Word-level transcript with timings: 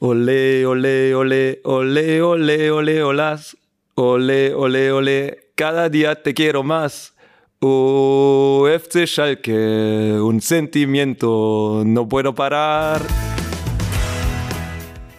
Ole, 0.00 0.64
ole, 0.64 1.12
ole, 1.16 1.58
ole, 1.64 2.22
ole, 2.22 2.70
ole, 2.70 3.02
olas. 3.02 3.56
Ole, 3.96 4.54
ole, 4.54 4.92
ole, 4.92 5.38
cada 5.56 5.88
día 5.88 6.14
te 6.14 6.34
quiero 6.34 6.62
más. 6.62 7.14
Oh, 7.60 8.68
FC 8.68 9.08
Schalke, 9.08 10.20
un 10.22 10.40
sentimiento, 10.40 11.82
no 11.84 12.08
puedo 12.08 12.32
parar. 12.32 13.02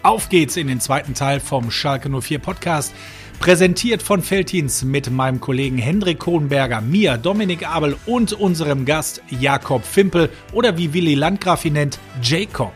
Auf 0.01 0.29
geht's 0.29 0.55
in 0.55 0.67
den 0.67 0.79
zweiten 0.79 1.13
Teil 1.13 1.41
vom 1.41 1.69
Schalke 1.71 2.09
04 2.09 2.39
Podcast. 2.39 2.93
Präsentiert 3.41 4.01
von 4.01 4.21
Feltins 4.21 4.85
mit 4.85 5.11
meinem 5.11 5.41
Kollegen 5.41 5.77
Hendrik 5.77 6.19
Kohnberger, 6.19 6.79
mir, 6.79 7.17
Dominik 7.17 7.67
Abel 7.67 7.97
und 8.05 8.31
unserem 8.31 8.85
Gast 8.85 9.21
Jakob 9.29 9.83
Fimpel 9.83 10.29
oder 10.53 10.77
wie 10.77 10.93
Willi 10.93 11.15
Landgraf 11.15 11.65
ihn 11.65 11.73
nennt, 11.73 11.99
Jacob. 12.21 12.71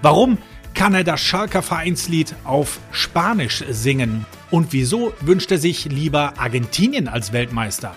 Warum 0.00 0.38
kann 0.74 0.94
er 0.94 1.04
das 1.04 1.20
Schalker 1.20 1.62
Vereinslied 1.62 2.34
auf 2.44 2.78
Spanisch 2.92 3.64
singen? 3.70 4.26
Und 4.50 4.72
wieso 4.72 5.12
wünscht 5.20 5.50
er 5.50 5.58
sich 5.58 5.84
lieber 5.86 6.34
Argentinien 6.38 7.08
als 7.08 7.32
Weltmeister? 7.32 7.94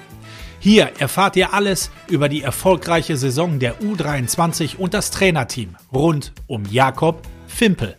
Hier 0.59 0.91
erfahrt 0.99 1.35
ihr 1.35 1.53
alles 1.53 1.91
über 2.07 2.29
die 2.29 2.41
erfolgreiche 2.41 3.17
Saison 3.17 3.59
der 3.59 3.81
U23 3.81 4.77
und 4.77 4.93
das 4.93 5.11
Trainerteam 5.11 5.75
rund 5.91 6.31
um 6.47 6.63
Jakob 6.69 7.21
Fimpel. 7.47 7.97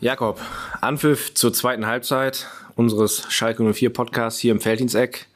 Jakob, 0.00 0.40
Anpfiff 0.80 1.34
zur 1.34 1.52
zweiten 1.52 1.86
Halbzeit 1.86 2.48
unseres 2.74 3.26
Schalke 3.28 3.62
04 3.62 3.92
Podcasts 3.92 4.40
hier 4.40 4.52
im 4.52 4.60
Feldinseck. 4.60 5.26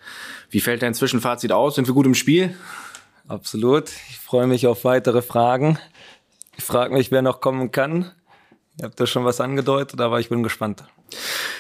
Wie 0.50 0.60
fällt 0.60 0.82
dein 0.82 0.94
Zwischenfazit 0.94 1.52
aus? 1.52 1.76
Sind 1.76 1.88
wir 1.88 1.94
gut 1.94 2.06
im 2.06 2.14
Spiel? 2.14 2.54
Absolut. 3.28 3.90
Ich 4.10 4.18
freue 4.18 4.46
mich 4.46 4.66
auf 4.66 4.84
weitere 4.84 5.22
Fragen. 5.22 5.78
Ich 6.56 6.64
frage 6.64 6.92
mich, 6.92 7.10
wer 7.10 7.22
noch 7.22 7.40
kommen 7.40 7.72
kann. 7.72 8.10
Ihr 8.78 8.86
habt 8.86 8.98
da 8.98 9.06
schon 9.06 9.24
was 9.24 9.40
angedeutet, 9.40 10.00
aber 10.00 10.18
ich 10.18 10.30
bin 10.30 10.42
gespannt. 10.42 10.82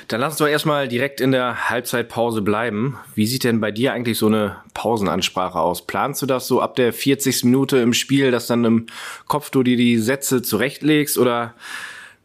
Dann 0.08 0.20
lass 0.20 0.32
uns 0.32 0.38
doch 0.38 0.46
erstmal 0.46 0.88
direkt 0.88 1.20
in 1.20 1.30
der 1.30 1.68
Halbzeitpause 1.68 2.40
bleiben. 2.40 2.98
Wie 3.14 3.26
sieht 3.26 3.44
denn 3.44 3.60
bei 3.60 3.70
dir 3.70 3.92
eigentlich 3.92 4.18
so 4.18 4.26
eine 4.26 4.56
Pausenansprache 4.72 5.58
aus? 5.58 5.86
Planst 5.86 6.22
du 6.22 6.26
das 6.26 6.46
so 6.46 6.62
ab 6.62 6.74
der 6.76 6.92
40. 6.92 7.44
Minute 7.44 7.78
im 7.78 7.92
Spiel, 7.92 8.30
dass 8.30 8.46
dann 8.46 8.64
im 8.64 8.86
Kopf 9.26 9.50
du 9.50 9.62
dir 9.62 9.76
die 9.76 9.98
Sätze 9.98 10.40
zurechtlegst 10.40 11.18
oder 11.18 11.54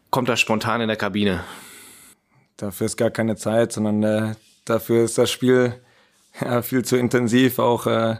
kommt 0.09 0.29
das 0.29 0.39
spontan 0.39 0.79
in 0.79 0.87
der 0.87 0.97
Kabine? 0.97 1.43
Dafür 2.55 2.85
ist 2.85 2.97
gar 2.97 3.11
keine 3.11 3.35
Zeit, 3.35 3.73
sondern 3.73 4.03
äh, 4.03 4.35
dafür 4.63 5.03
ist 5.03 5.17
das 5.17 5.29
Spiel 5.29 5.79
ja, 6.41 6.61
viel 6.61 6.85
zu 6.85 6.95
intensiv. 6.95 7.59
Auch 7.59 7.87
äh, 7.87 8.15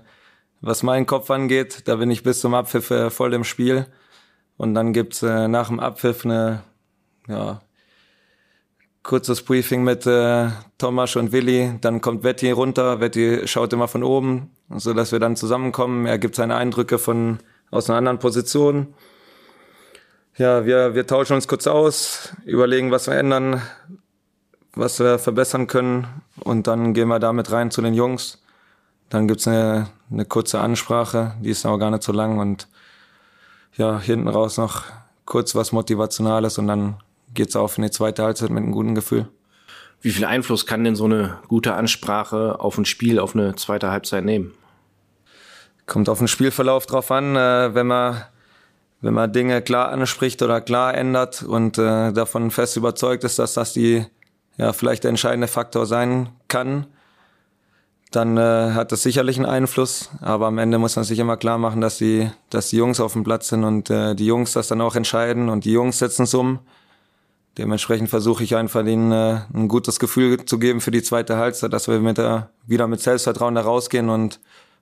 was 0.60 0.84
meinen 0.84 1.06
Kopf 1.06 1.32
angeht, 1.32 1.84
da 1.86 1.96
bin 1.96 2.12
ich 2.12 2.24
bis 2.24 2.42
zum 2.42 2.54
Abpfiff 2.54 2.92
äh, 2.92 3.10
voll 3.10 3.34
im 3.34 3.46
Spiel. 3.46 3.88
Und 4.58 4.74
dann 4.74 4.94
gibt's 4.94 5.22
äh, 5.24 5.48
nach 5.48 5.68
dem 5.68 5.80
Abpfiff 5.80 6.26
eine 6.26 6.64
ja, 7.28 7.62
kurzes 9.04 9.44
Briefing 9.44 9.84
mit 9.84 10.06
äh, 10.06 10.50
Thomas 10.78 11.16
und 11.16 11.32
Willi. 11.32 11.78
Dann 11.82 12.02
kommt 12.02 12.24
Betty 12.24 12.52
runter. 12.52 12.98
Betty 12.98 13.48
schaut 13.48 13.72
immer 13.74 13.88
von 13.88 14.04
oben, 14.04 14.52
so 14.70 14.94
dass 14.94 15.12
wir 15.12 15.20
dann 15.20 15.36
zusammenkommen. 15.36 16.06
Er 16.06 16.18
gibt 16.18 16.36
seine 16.36 16.56
Eindrücke 16.56 16.98
von 16.98 17.40
aus 17.72 17.90
einer 17.90 17.98
anderen 17.98 18.20
Position. 18.20 18.94
Ja, 20.38 20.66
wir, 20.66 20.94
wir 20.94 21.08
tauschen 21.08 21.34
uns 21.34 21.48
kurz 21.48 21.66
aus, 21.66 22.34
überlegen, 22.46 22.92
was 22.92 23.08
wir 23.08 23.16
ändern, 23.16 23.62
was 24.74 25.00
wir 25.00 25.18
verbessern 25.18 25.66
können 25.66 26.06
und 26.40 26.68
dann 26.68 26.94
gehen 26.94 27.08
wir 27.08 27.18
damit 27.18 27.52
rein 27.52 27.72
zu 27.72 27.82
den 27.82 27.96
Jungs. 27.96 28.44
Dann 29.10 29.28
gibt's 29.28 29.48
eine, 29.48 29.88
eine 30.12 30.26
kurze 30.26 30.60
Ansprache, 30.60 31.34
die 31.42 31.50
ist 31.50 31.66
aber 31.66 31.80
gar 31.80 31.90
nicht 31.90 32.04
so 32.04 32.12
lang 32.12 32.38
und 32.38 32.68
ja, 33.78 34.00
hinten 34.00 34.28
raus 34.28 34.58
noch 34.58 34.84
kurz 35.26 35.56
was 35.56 35.72
Motivationales 35.72 36.58
und 36.58 36.68
dann 36.68 36.98
geht's 37.34 37.56
auf 37.56 37.78
in 37.78 37.84
die 37.84 37.92
zweite 37.92 38.24
Halbzeit 38.24 38.50
mit 38.50 38.64
einem 38.64 38.72
guten 38.72 38.96
Gefühl. 38.96 39.28
Wie 40.02 40.12
viel 40.12 40.26
Einfluss 40.26 40.66
kann 40.66 40.84
denn 40.84 40.96
so 40.96 41.06
eine 41.06 41.40
gute 41.48 41.74
Ansprache 41.74 42.60
auf 42.60 42.78
ein 42.78 42.86
Spiel, 42.86 43.20
auf 43.20 43.36
eine 43.36 43.56
zweite 43.56 43.90
Halbzeit 43.92 44.26
nehmen? 44.26 44.54
Kommt 45.86 46.10
auf 46.10 46.20
den 46.20 46.28
Spielverlauf 46.28 46.86
drauf 46.86 47.12
an, 47.12 47.36
äh, 47.36 47.74
wenn 47.74 47.88
man 47.88 48.24
wenn 49.00 49.14
man 49.14 49.32
Dinge 49.32 49.62
klar 49.62 49.90
anspricht 49.90 50.42
oder 50.42 50.60
klar 50.60 50.96
ändert 50.96 51.44
und 51.44 51.78
äh, 51.78 52.12
davon 52.12 52.50
fest 52.50 52.78
überzeugt 52.78 53.24
ist, 53.24 53.38
dass 53.38 53.54
das 53.54 53.74
die 53.74 54.06
ja 54.58 54.74
vielleicht 54.74 55.04
der 55.04 55.10
entscheidende 55.10 55.48
Faktor 55.48 55.86
sein 55.86 56.30
kann, 56.48 56.88
dann 58.12 58.38
äh, 58.38 58.72
hat 58.74 58.92
das 58.92 59.04
sicherlich 59.04 59.38
einen 59.38 59.46
Einfluss. 59.46 60.10
Aber 60.22 60.48
am 60.48 60.58
Ende 60.58 60.78
muss 60.78 60.96
man 60.96 61.06
sich 61.06 61.20
immer 61.20 61.38
klar 61.38 61.58
machen, 61.58 61.82
dass 61.82 61.98
die, 61.98 62.30
dass 62.50 62.70
die 62.70 62.78
Jungs 62.78 63.00
auf 63.00 63.14
dem 63.14 63.24
Platz 63.24 63.50
sind 63.50 63.64
und 63.64 63.90
äh, 63.90 64.16
die 64.16 64.26
Jungs 64.26 64.54
das 64.54 64.68
dann 64.68 64.82
auch 64.82 64.96
entscheiden 64.96 65.50
und 65.50 65.66
die 65.66 65.72
Jungs 65.72 66.00
setzen 66.00 66.24
es 66.24 66.34
um. 66.34 66.60
Dementsprechend 67.58 68.10
versuche 68.10 68.44
ich 68.44 68.56
einfach 68.56 68.86
ihnen 68.86 69.12
äh, 69.12 69.42
ein 69.54 69.68
gutes 69.68 70.00
Gefühl 70.00 70.46
zu 70.46 70.60
geben 70.60 70.80
für 70.80 70.92
die 70.92 71.02
zweite 71.02 71.38
Halbzeit, 71.38 71.74
dass 71.74 71.88
wir 71.88 72.00
mit 72.00 72.18
der, 72.18 72.52
wieder 72.66 72.88
mit 72.88 73.02
Selbstvertrauen 73.02 73.56
da 73.56 73.62
rausgehen 73.62 74.10
und 74.10 74.40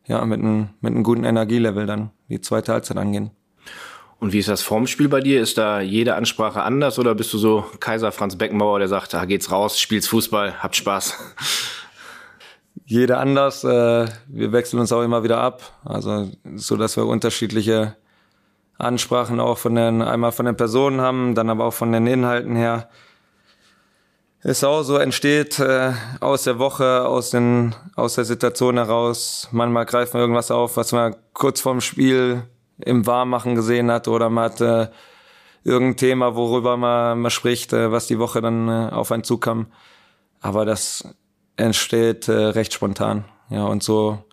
ja, 0.08 0.24
mit 0.25 0.40
einem, 0.40 0.69
mit 0.81 0.94
einem 0.94 1.03
guten 1.03 1.24
Energielevel 1.24 1.85
dann 1.85 2.12
die 2.30 2.41
zweite 2.41 2.74
Halbzeit 2.74 2.97
angehen. 2.97 3.31
Und 4.19 4.34
wie 4.34 4.40
ist 4.40 4.50
das 4.50 4.62
Formspiel 4.62 5.08
bei 5.08 5.19
dir? 5.19 5.41
Ist 5.41 5.58
da 5.58 5.81
jede 5.81 6.16
Ansprache 6.16 6.62
anders 6.64 7.00
oder 7.00 7.16
bist 7.16 7.34
du 7.34 7.38
so 7.38 7.66
Kaiser 7.80 8.12
Franz 8.12 8.35
Beckenbauer, 8.35 8.80
der 8.80 8.88
sagt, 8.88 9.14
da 9.14 9.25
geht's 9.25 9.52
raus, 9.52 9.80
spielt's 9.80 10.08
Fußball, 10.08 10.62
habt 10.62 10.75
Spaß? 10.75 11.18
Jeder 12.85 13.19
anders. 13.19 13.63
Äh, 13.63 14.07
wir 14.28 14.51
wechseln 14.51 14.79
uns 14.79 14.91
auch 14.91 15.01
immer 15.01 15.23
wieder 15.23 15.40
ab. 15.40 15.62
Also 15.84 16.29
so, 16.56 16.78
dass 16.78 16.96
wir 16.97 17.06
unterschiedliche 17.06 17.96
Ansprachen 18.78 19.40
auch 19.40 19.57
von 19.57 19.75
den, 19.75 20.01
einmal 20.01 20.31
von 20.31 20.46
den 20.46 20.57
Personen 20.57 21.01
haben, 21.01 21.34
dann 21.34 21.50
aber 21.50 21.66
auch 21.66 21.73
von 21.73 21.91
den 21.91 22.06
Inhalten 22.07 22.56
her. 22.56 22.90
Es 24.41 24.63
auch 24.63 24.84
so 24.84 24.97
entsteht 24.97 25.57
äh, 25.57 25.94
aus 26.19 26.44
der 26.44 26.59
Woche, 26.59 27.07
aus, 27.07 27.31
den, 27.31 27.73
aus 27.96 28.16
der 28.16 28.25
Situation 28.25 28.78
heraus. 28.78 29.47
Manchmal 29.52 29.85
greifen 29.85 30.13
wir 30.13 30.22
irgendwas 30.22 30.52
auf, 30.52 30.78
was 30.78 30.91
man 30.91 31.16
kurz 31.34 31.62
vorm 31.62 31.81
Spiel 31.81 32.44
im 32.78 33.07
Warmmachen 33.07 33.56
gesehen 33.56 33.90
hat 33.90 34.07
oder 34.07 34.29
man 34.29 34.44
hat 34.44 34.62
äh, 34.62 34.90
irgendein 35.63 35.97
Thema, 35.97 36.35
worüber 36.35 36.78
man, 36.78 37.22
man 37.22 37.31
spricht, 37.31 37.73
äh, 37.73 37.91
was 37.91 38.06
die 38.06 38.19
Woche 38.19 38.41
dann 38.41 38.69
äh, 38.69 38.90
auf 38.91 39.12
einen 39.12 39.23
zukam. 39.23 39.66
Aber 40.41 40.63
das 40.66 41.16
entsteht 41.58 42.28
äh, 42.28 42.34
recht 42.34 42.74
spontan. 42.74 43.26
Ja, 43.50 43.66
und 43.66 43.84
so 43.84 44.24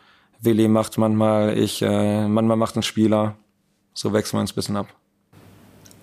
Willi 0.41 0.67
macht 0.69 0.99
manchmal, 0.99 1.57
ich, 1.57 1.83
äh, 1.83 2.27
manchmal 2.27 2.57
macht 2.57 2.77
ein 2.77 2.83
Spieler. 2.83 3.37
So 3.95 4.13
wechseln 4.13 4.39
wir 4.39 4.41
uns 4.41 4.53
ein 4.53 4.55
bisschen 4.57 4.77
ab. 4.77 4.89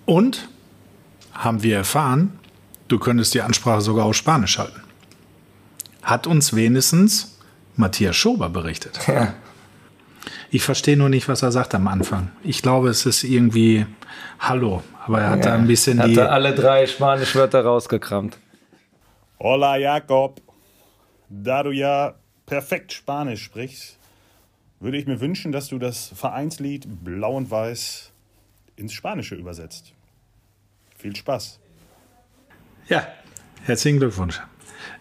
Und 0.06 0.48
haben 1.34 1.62
wir 1.62 1.76
erfahren, 1.76 2.38
du 2.88 2.98
könntest 2.98 3.34
die 3.34 3.42
Ansprache 3.42 3.82
sogar 3.82 4.06
auf 4.06 4.16
Spanisch 4.16 4.58
halten. 4.58 4.80
Hat 6.02 6.26
uns 6.26 6.54
wenigstens 6.54 7.38
Matthias 7.76 8.16
Schober 8.16 8.48
berichtet. 8.48 8.98
Ja. 9.08 9.34
Ich 10.50 10.62
verstehe 10.62 10.96
nur 10.96 11.08
nicht, 11.08 11.28
was 11.28 11.42
er 11.42 11.50
sagt 11.50 11.74
am 11.74 11.88
Anfang. 11.88 12.30
Ich 12.42 12.60
glaube, 12.60 12.90
es 12.90 13.06
ist 13.06 13.24
irgendwie 13.24 13.86
Hallo, 14.38 14.82
aber 15.06 15.20
er 15.22 15.30
hat 15.30 15.44
ja, 15.44 15.52
da 15.52 15.54
ein 15.54 15.66
bisschen 15.66 15.98
hat 15.98 16.08
die. 16.08 16.20
Hat 16.20 16.28
alle 16.28 16.54
drei 16.54 16.86
spanische 16.86 17.38
Wörter 17.38 17.64
rausgekramt. 17.64 18.36
Hola 19.38 19.76
Jakob, 19.76 20.42
da 21.30 21.62
du 21.62 21.70
ja 21.70 22.14
perfekt 22.44 22.92
Spanisch 22.92 23.42
sprichst, 23.44 23.96
würde 24.80 24.98
ich 24.98 25.06
mir 25.06 25.20
wünschen, 25.20 25.52
dass 25.52 25.68
du 25.68 25.78
das 25.78 26.08
Vereinslied 26.08 26.86
Blau 27.04 27.36
und 27.36 27.50
Weiß 27.50 28.10
ins 28.76 28.92
Spanische 28.92 29.36
übersetzt. 29.36 29.92
Viel 30.98 31.14
Spaß. 31.14 31.60
Ja, 32.88 33.06
herzlichen 33.64 33.98
Glückwunsch. 33.98 34.40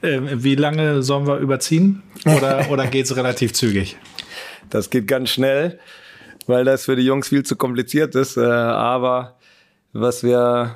Äh, 0.02 0.20
wie 0.44 0.56
lange 0.56 1.02
sollen 1.02 1.28
wir 1.28 1.38
überziehen? 1.38 2.04
Oder, 2.26 2.70
oder 2.70 2.88
geht 2.88 3.06
es 3.06 3.16
relativ 3.16 3.54
zügig? 3.54 3.98
Das 4.70 4.90
geht 4.90 5.08
ganz 5.08 5.30
schnell, 5.30 5.80
weil 6.46 6.66
das 6.66 6.86
für 6.86 6.96
die 6.96 7.04
Jungs 7.04 7.30
viel 7.30 7.44
zu 7.44 7.56
kompliziert 7.56 8.16
ist. 8.16 8.38
Äh, 8.38 8.42
aber 8.44 9.38
was 9.94 10.24
wir 10.24 10.76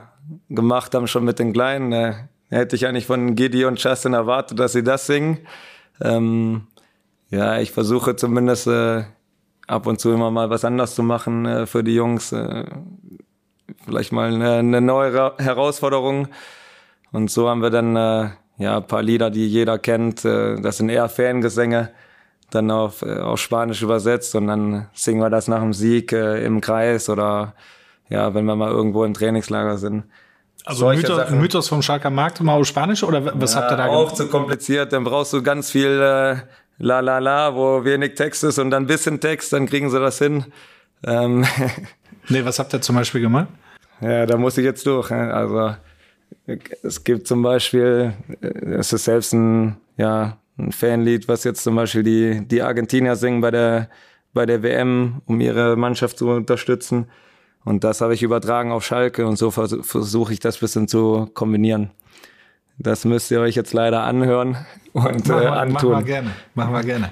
gemacht 0.50 0.96
haben 0.96 1.08
schon 1.08 1.26
mit 1.26 1.40
den 1.40 1.54
Kleinen, 1.54 1.92
äh, 1.92 2.14
hätte 2.50 2.76
ich 2.76 2.86
eigentlich 2.88 3.06
von 3.06 3.36
Gidi 3.36 3.66
und 3.66 3.84
Justin 3.84 4.14
erwartet, 4.14 4.60
dass 4.60 4.74
sie 4.74 4.84
das 4.84 5.08
singen. 5.08 5.40
Ähm, 6.02 6.68
ja, 7.30 7.60
ich 7.60 7.72
versuche 7.72 8.16
zumindest 8.16 8.68
äh, 8.68 9.04
ab 9.68 9.88
und 9.88 10.00
zu 10.00 10.12
immer 10.12 10.32
mal 10.32 10.50
was 10.50 10.66
anders 10.66 10.96
zu 10.96 11.04
machen 11.04 11.46
äh, 11.46 11.66
für 11.66 11.84
die 11.84 11.96
Jungs. 11.96 12.32
Äh, 12.32 12.66
vielleicht 13.86 14.12
mal 14.12 14.34
eine, 14.34 14.54
eine 14.56 14.82
neue 14.82 15.34
Herausforderung. 15.38 16.28
Und 17.12 17.32
so 17.32 17.50
haben 17.50 17.62
wir 17.62 17.70
dann 17.70 17.96
äh, 17.96 18.30
ja 18.58 18.78
ein 18.78 18.88
paar 18.88 19.02
Lieder, 19.02 19.30
die 19.30 19.48
jeder 19.48 19.80
kennt. 19.80 20.26
Äh, 20.26 20.62
das 20.62 20.78
sind 20.78 20.90
eher 20.90 21.10
Fangesänge 21.10 21.92
dann 22.52 22.70
auf, 22.70 23.02
äh, 23.02 23.20
auf 23.20 23.40
Spanisch 23.40 23.82
übersetzt 23.82 24.36
und 24.36 24.48
dann 24.48 24.88
singen 24.94 25.22
wir 25.22 25.30
das 25.30 25.48
nach 25.48 25.62
dem 25.62 25.74
Sieg 25.74 26.12
im 26.12 26.62
Kreis 26.62 27.10
oder 27.10 27.56
ja, 28.10 28.34
wenn 28.36 28.46
wir 28.46 28.56
mal 28.56 28.70
irgendwo 28.70 29.06
im 29.06 29.14
Trainingslager 29.14 29.78
sind. 29.78 30.04
Also 30.66 30.90
Mythos, 30.90 31.30
Mythos 31.32 31.68
vom 31.68 31.82
Schalker 31.82 32.10
Markt 32.10 32.40
mal 32.42 32.54
auf 32.56 32.66
Spanisch 32.66 33.04
oder 33.04 33.40
was 33.40 33.54
ja, 33.54 33.62
habt 33.62 33.72
ihr 33.72 33.78
da 33.78 33.88
gemacht? 33.88 34.00
Auch 34.00 34.12
zu 34.14 34.28
kompliziert, 34.28 34.94
dann 34.94 35.04
brauchst 35.04 35.34
du 35.34 35.44
ganz 35.44 35.72
viel 35.72 35.90
äh, 35.90 36.38
La 36.78 37.00
La 37.02 37.20
La, 37.20 37.54
wo 37.54 37.84
wenig 37.84 38.16
Text 38.16 38.44
ist 38.44 38.60
und 38.60 38.72
dann 38.72 38.88
bisschen 38.88 39.20
Text, 39.20 39.52
dann 39.54 39.66
kriegen 39.66 39.90
sie 39.90 40.00
das 40.00 40.20
hin. 40.20 40.46
Ähm 41.06 41.46
nee, 42.30 42.46
was 42.46 42.60
habt 42.60 42.74
ihr 42.74 42.82
zum 42.82 42.96
Beispiel 42.96 43.22
gemacht? 43.22 43.48
Ja, 44.02 44.26
da 44.26 44.38
muss 44.38 44.58
ich 44.58 44.64
jetzt 44.64 44.86
durch. 44.88 45.12
Also 45.12 45.76
es 46.82 47.04
gibt 47.04 47.28
zum 47.28 47.42
Beispiel, 47.42 48.14
äh, 48.42 48.48
es 48.76 48.94
ist 48.94 49.06
selbst 49.06 49.34
ein, 49.34 49.78
ja, 49.98 50.38
ein 50.58 50.72
Fanlied, 50.72 51.28
was 51.28 51.44
jetzt 51.44 51.64
zum 51.64 51.76
Beispiel 51.76 52.04
die, 52.04 52.48
die 52.48 52.62
Argentinier 52.62 53.16
singen 53.16 53.42
bei 53.42 53.52
der, 53.52 53.90
bei 54.34 54.46
der 54.46 54.64
WM, 54.64 55.22
um 55.26 55.40
ihre 55.42 55.76
Mannschaft 55.76 56.18
zu 56.18 56.30
unterstützen. 56.30 57.08
Und 57.66 57.84
das 57.84 58.02
habe 58.02 58.14
ich 58.14 58.24
übertragen 58.24 58.72
auf 58.72 58.86
Schalke 58.86 59.26
und 59.26 59.38
so 59.38 59.52
versuche 59.52 60.34
ich 60.34 60.40
das 60.40 60.58
bisschen 60.58 60.88
zu 60.88 61.30
kombinieren. 61.34 61.92
Das 62.78 63.06
müsst 63.06 63.32
ihr 63.32 63.40
euch 63.40 63.56
jetzt 63.56 63.74
leider 63.74 64.04
anhören 64.04 64.58
und 64.94 65.28
mach, 65.28 65.42
äh, 65.42 65.46
antun. 65.46 65.92
Machen 65.92 66.06
wir 66.06 66.14
gerne, 66.14 66.32
machen 66.56 66.74
wir 66.74 66.84
gerne. 66.84 67.10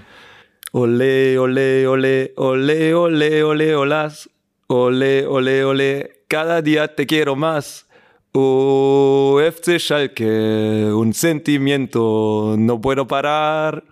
Ole, 0.74 1.40
ole, 1.40 1.90
ole, 1.90 2.32
ole, 2.36 2.98
ole, 2.98 3.46
ole, 3.46 3.78
olas. 3.78 4.30
Ole, 4.68 5.28
ole, 5.28 5.66
ole, 5.66 6.10
cada 6.30 6.62
día 6.62 6.88
te 6.88 7.06
quiero 7.06 7.36
más. 7.36 7.86
Oh, 8.34 9.38
FC 9.42 9.78
Schalke, 9.78 10.94
un 10.94 11.14
sentimiento, 11.14 12.56
no 12.58 12.80
puedo 12.80 13.06
parar. 13.06 13.84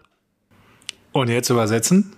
Und 1.11 1.27
jetzt 1.27 1.49
übersetzen? 1.49 2.15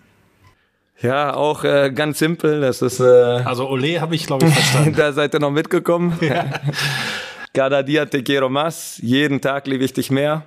Ja, 1.01 1.33
auch 1.33 1.63
äh, 1.63 1.91
ganz 1.91 2.19
simpel. 2.19 2.61
Das 2.61 2.81
ist. 2.81 2.99
Äh, 2.99 3.03
also 3.03 3.67
Ole 3.69 3.99
habe 4.01 4.15
ich 4.15 4.27
glaube 4.27 4.45
ich 4.45 4.53
verstanden. 4.53 4.93
da 4.97 5.11
seid 5.13 5.33
ihr 5.33 5.39
noch 5.39 5.51
mitgekommen. 5.51 6.17
Ja. 6.21 6.45
Cada 7.53 7.81
día 7.83 8.05
te 8.05 8.23
quiero 8.23 8.49
más. 8.49 8.97
Jeden 9.01 9.41
Tag 9.41 9.67
liebe 9.67 9.83
ich 9.83 9.93
dich 9.93 10.09
mehr. 10.11 10.45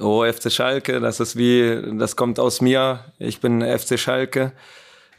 Oh, 0.00 0.24
FC 0.24 0.50
Schalke, 0.50 1.00
das 1.00 1.20
ist 1.20 1.36
wie, 1.36 1.80
das 1.98 2.16
kommt 2.16 2.38
aus 2.38 2.60
mir. 2.60 3.00
Ich 3.18 3.40
bin 3.40 3.62
FC 3.62 3.98
Schalke. 3.98 4.52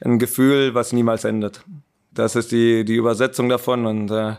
Ein 0.01 0.19
Gefühl, 0.19 0.73
was 0.73 0.93
niemals 0.93 1.25
endet. 1.25 1.63
Das 2.11 2.35
ist 2.35 2.51
die, 2.51 2.85
die 2.85 2.95
Übersetzung 2.95 3.49
davon 3.49 3.85
und 3.85 4.11
äh, 4.11 4.35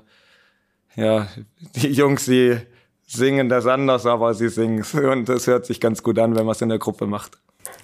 ja, 0.97 1.29
die 1.77 1.93
Jungs, 1.93 2.27
die 2.27 2.59
singen 3.07 3.49
das 3.49 3.67
anders, 3.67 4.07
aber 4.07 4.35
sie 4.35 4.49
singen 4.49 4.81
es 4.81 4.95
und 4.95 5.29
es 5.29 5.47
hört 5.47 5.67
sich 5.67 5.81
ganz 5.81 6.03
gut 6.03 6.19
an, 6.19 6.37
wenn 6.37 6.45
man 6.45 6.53
es 6.53 6.63
in 6.63 6.69
der 6.69 6.79
Gruppe 6.79 7.07
macht. 7.07 7.39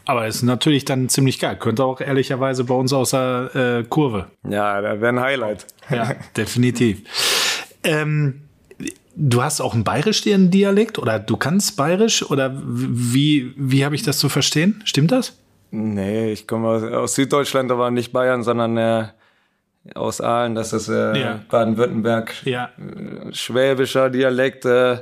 Aber 0.04 0.26
ist 0.26 0.42
natürlich 0.42 0.84
dann 0.84 1.08
ziemlich 1.08 1.38
geil. 1.38 1.56
Könnte 1.56 1.84
auch 1.84 2.00
ehrlicherweise 2.00 2.64
bei 2.64 2.74
uns 2.74 2.92
aus 2.92 3.10
der 3.10 3.50
äh, 3.54 3.84
Kurve. 3.84 4.26
Ja, 4.48 4.80
da 4.80 5.00
wäre 5.00 5.08
ein 5.08 5.20
Highlight. 5.20 5.66
Ja, 5.90 6.14
definitiv. 6.36 7.02
Ähm, 7.84 8.42
du 9.16 9.42
hast 9.42 9.60
auch 9.60 9.74
einen 9.74 9.84
bayerisch-dialekt 9.84 10.54
Dialekt 10.54 10.98
oder 10.98 11.18
du 11.18 11.36
kannst 11.36 11.76
bayerisch 11.76 12.28
oder 12.28 12.52
wie, 12.64 13.52
wie 13.56 13.84
habe 13.84 13.94
ich 13.94 14.02
das 14.02 14.18
zu 14.18 14.28
verstehen? 14.28 14.82
Stimmt 14.84 15.12
das? 15.12 15.36
Nee, 15.70 16.32
ich 16.32 16.48
komme 16.48 16.68
aus, 16.68 16.82
aus 16.82 17.14
Süddeutschland, 17.14 17.70
aber 17.70 17.90
nicht 17.90 18.12
Bayern, 18.12 18.42
sondern 18.42 18.76
äh, 18.76 19.04
aus 19.94 20.20
Aalen, 20.20 20.54
das 20.54 20.72
ist 20.72 20.88
äh, 20.88 21.18
ja. 21.18 21.40
Baden-Württemberg. 21.48 22.34
Ja. 22.44 22.70
Äh, 22.78 23.32
schwäbischer 23.32 24.10
Dialekt 24.10 24.64
äh, 24.64 24.98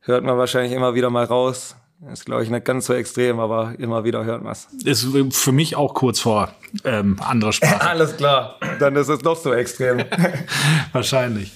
hört 0.00 0.24
man 0.24 0.36
wahrscheinlich 0.36 0.72
immer 0.72 0.94
wieder 0.94 1.10
mal 1.10 1.24
raus. 1.24 1.76
Ist, 2.12 2.26
glaube 2.26 2.44
ich, 2.44 2.50
nicht 2.50 2.64
ganz 2.64 2.86
so 2.86 2.94
extrem, 2.94 3.40
aber 3.40 3.74
immer 3.78 4.04
wieder 4.04 4.24
hört 4.24 4.44
man 4.44 4.52
es. 4.52 4.68
Ist 4.84 5.08
für 5.32 5.50
mich 5.52 5.74
auch 5.74 5.94
kurz 5.94 6.20
vor 6.20 6.52
ähm, 6.84 7.16
andere 7.20 7.52
Sprache. 7.52 7.80
Alles 7.88 8.16
klar, 8.16 8.56
dann 8.78 8.94
ist 8.94 9.08
es 9.08 9.18
doch 9.18 9.36
so 9.36 9.52
extrem. 9.52 10.04
Wahrscheinlich. 10.92 11.50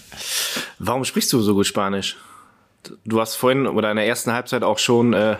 Warum 0.80 1.04
sprichst 1.04 1.32
du 1.32 1.40
so 1.40 1.54
gut 1.54 1.66
Spanisch? 1.66 2.16
Du 3.04 3.20
hast 3.20 3.36
vorhin 3.36 3.68
oder 3.68 3.90
in 3.92 3.96
der 3.96 4.06
ersten 4.06 4.32
Halbzeit 4.32 4.64
auch 4.64 4.78
schon 4.78 5.12
äh, 5.12 5.36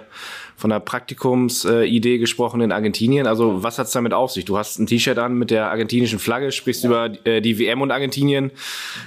von 0.57 0.71
der 0.71 0.79
Praktikumsidee 0.79 2.15
äh, 2.15 2.19
gesprochen 2.19 2.61
in 2.61 2.71
Argentinien. 2.71 3.27
Also 3.27 3.65
was 3.65 3.81
hat's 3.81 3.91
damit 3.91 4.15
auf 4.15 4.31
sich? 4.31 4.45
Du 4.45 4.57
hast 4.57 4.79
ein 4.79 4.87
T-Shirt 4.87 5.19
an 5.19 5.35
mit 5.35 5.51
der 5.51 5.69
argentinischen 5.71 6.21
Flagge, 6.21 6.53
sprichst 6.53 6.85
ja. 6.85 6.89
über 6.89 7.27
äh, 7.27 7.41
die 7.41 7.59
WM 7.59 7.81
und 7.83 7.91
Argentinien. 7.91 8.53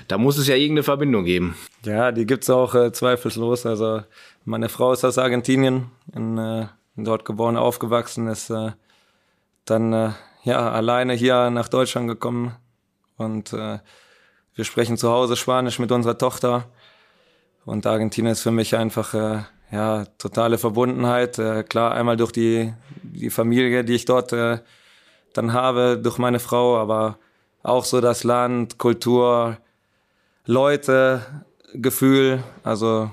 Da 0.10 0.18
muss 0.18 0.38
es 0.38 0.48
ja 0.48 0.56
irgendeine 0.56 0.84
Verbindung 0.84 1.24
geben. 1.24 1.56
Ja, 1.86 2.12
die 2.12 2.26
gibt's 2.26 2.50
auch 2.50 2.76
äh, 2.76 2.92
zweifellos. 2.92 3.66
Also 3.66 4.02
meine 4.46 4.70
Frau 4.70 4.94
ist 4.94 5.04
aus 5.04 5.18
Argentinien, 5.18 5.92
in, 6.14 6.38
äh, 6.38 6.68
dort 6.96 7.26
geboren, 7.26 7.58
aufgewachsen, 7.58 8.28
ist 8.28 8.50
äh, 8.50 8.72
dann 9.66 9.92
äh, 9.92 10.12
ja 10.44 10.72
alleine 10.72 11.14
hier 11.14 11.50
nach 11.50 11.68
Deutschland 11.68 12.08
gekommen 12.08 12.56
und 13.18 13.54
äh, 13.54 13.80
wir 14.54 14.64
sprechen 14.64 14.98
zu 14.98 15.10
Hause 15.10 15.36
Spanisch 15.36 15.80
mit 15.80 15.92
unserer 15.92 16.18
Tochter. 16.18 16.66
Und 17.66 17.86
Argentinien 17.86 18.32
ist 18.32 18.42
für 18.42 18.52
mich 18.52 18.76
einfach 18.76 19.14
äh, 19.14 19.40
ja, 19.72 20.06
totale 20.18 20.58
Verbundenheit. 20.58 21.38
Äh, 21.40 21.64
klar, 21.64 21.94
einmal 21.94 22.16
durch 22.16 22.32
die, 22.32 22.74
die 23.04 23.30
Familie, 23.30 23.84
die 23.84 23.96
ich 23.96 24.06
dort 24.06 24.32
äh, 24.32 24.60
dann 25.34 25.52
habe, 25.52 26.00
durch 26.02 26.18
meine 26.20 26.40
Frau, 26.40 26.78
aber 26.78 27.18
auch 27.64 27.84
so 27.84 28.00
das 28.00 28.24
Land, 28.24 28.78
Kultur, 28.78 29.58
Leute, 30.46 31.22
Gefühl. 31.74 32.44
Also 32.64 33.12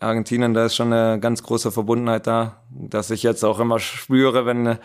Argentinien, 0.00 0.54
da 0.54 0.66
ist 0.66 0.76
schon 0.76 0.92
eine 0.92 1.20
ganz 1.20 1.42
große 1.42 1.70
Verbundenheit 1.70 2.26
da, 2.26 2.62
dass 2.70 3.10
ich 3.10 3.22
jetzt 3.22 3.44
auch 3.44 3.60
immer 3.60 3.78
spüre, 3.78 4.46
wenn, 4.46 4.78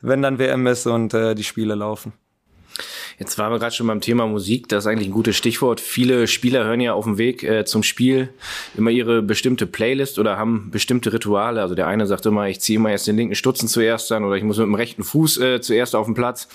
wenn 0.00 0.22
dann 0.22 0.38
WM 0.38 0.66
ist 0.66 0.86
und 0.86 1.14
äh, 1.14 1.34
die 1.34 1.44
Spiele 1.44 1.74
laufen. 1.74 2.12
Jetzt 3.18 3.38
waren 3.38 3.50
wir 3.50 3.58
gerade 3.58 3.74
schon 3.74 3.86
beim 3.86 4.02
Thema 4.02 4.26
Musik. 4.26 4.68
Das 4.68 4.84
ist 4.84 4.88
eigentlich 4.88 5.08
ein 5.08 5.12
gutes 5.12 5.36
Stichwort. 5.36 5.80
Viele 5.80 6.26
Spieler 6.26 6.64
hören 6.64 6.80
ja 6.80 6.92
auf 6.92 7.04
dem 7.04 7.16
Weg 7.16 7.42
äh, 7.42 7.64
zum 7.64 7.82
Spiel 7.82 8.28
immer 8.76 8.90
ihre 8.90 9.22
bestimmte 9.22 9.66
Playlist 9.66 10.18
oder 10.18 10.36
haben 10.36 10.70
bestimmte 10.70 11.12
Rituale. 11.12 11.62
Also 11.62 11.74
der 11.74 11.86
eine 11.86 12.06
sagt 12.06 12.26
immer, 12.26 12.48
ich 12.48 12.60
ziehe 12.60 12.78
immer 12.78 12.90
erst 12.90 13.06
den 13.06 13.16
linken 13.16 13.34
Stutzen 13.34 13.68
zuerst 13.68 14.12
an 14.12 14.24
oder 14.24 14.36
ich 14.36 14.42
muss 14.42 14.58
mit 14.58 14.66
dem 14.66 14.74
rechten 14.74 15.02
Fuß 15.02 15.38
äh, 15.38 15.60
zuerst 15.62 15.94
auf 15.94 16.06
den 16.06 16.14
Platz. 16.14 16.48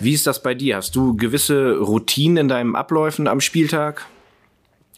Wie 0.00 0.12
ist 0.12 0.26
das 0.26 0.42
bei 0.42 0.54
dir? 0.54 0.76
Hast 0.76 0.96
du 0.96 1.16
gewisse 1.16 1.78
Routinen 1.78 2.38
in 2.38 2.48
deinem 2.48 2.74
Abläufen 2.74 3.28
am 3.28 3.40
Spieltag, 3.40 4.06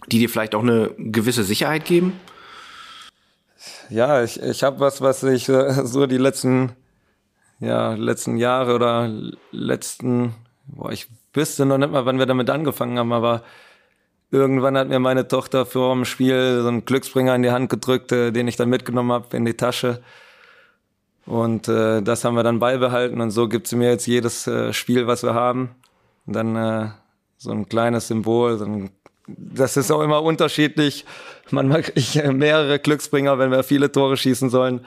die 0.09 0.19
dir 0.19 0.29
vielleicht 0.29 0.55
auch 0.55 0.63
eine 0.63 0.91
gewisse 0.99 1.45
Sicherheit 1.45 1.85
geben? 1.85 2.21
Ja, 3.89 4.23
ich, 4.23 4.41
ich 4.43 4.63
habe 4.63 4.81
was, 4.81 5.01
was 5.01 5.23
ich 5.23 5.49
äh, 5.49 5.85
so 5.85 6.07
die 6.07 6.19
letzten 6.19 6.73
ja, 7.61 7.95
letzten 7.95 8.37
Jahre 8.37 8.75
oder 8.75 9.09
letzten 9.53 10.35
boah, 10.67 10.91
ich 10.91 11.09
wüsste 11.33 11.65
noch 11.65 11.79
nicht 11.79 11.93
mal, 11.93 12.07
wann 12.07 12.19
wir 12.19 12.27
damit 12.27 12.51
angefangen 12.51 12.99
haben, 12.99 13.13
aber 13.13 13.43
irgendwann 14.31 14.77
hat 14.77 14.89
mir 14.89 14.99
meine 14.99 15.29
Tochter 15.29 15.67
vor 15.67 15.95
dem 15.95 16.05
Spiel 16.05 16.61
so 16.63 16.69
einen 16.69 16.85
Glücksbringer 16.85 17.35
in 17.35 17.43
die 17.43 17.51
Hand 17.51 17.71
gedrückt, 17.71 18.13
äh, 18.13 18.33
den 18.33 18.49
ich 18.49 18.57
dann 18.57 18.69
mitgenommen 18.69 19.13
habe 19.13 19.37
in 19.37 19.45
die 19.45 19.55
Tasche. 19.55 20.03
Und 21.25 21.69
äh, 21.69 22.03
das 22.03 22.25
haben 22.25 22.35
wir 22.35 22.43
dann 22.43 22.59
beibehalten 22.59 23.21
und 23.21 23.31
so 23.31 23.49
gibt 23.49 23.69
sie 23.69 23.77
mir 23.77 23.91
jetzt 23.91 24.07
jedes 24.07 24.47
äh, 24.47 24.73
Spiel, 24.73 25.07
was 25.07 25.23
wir 25.23 25.35
haben. 25.35 25.71
Und 26.27 26.35
dann 26.35 26.57
äh, 26.57 26.91
so 27.37 27.53
ein 27.53 27.69
kleines 27.69 28.09
Symbol. 28.09 28.59
So 28.59 28.65
ein, 28.65 28.91
das 29.27 29.77
ist 29.77 29.91
auch 29.91 30.03
immer 30.03 30.23
unterschiedlich. 30.23 31.05
Manchmal 31.51 31.83
kriege 31.83 31.99
ich 31.99 32.23
mehrere 32.33 32.79
Glücksbringer, 32.79 33.39
wenn 33.39 33.51
wir 33.51 33.63
viele 33.63 33.91
Tore 33.93 34.17
schießen 34.17 34.51
sollen. 34.51 34.85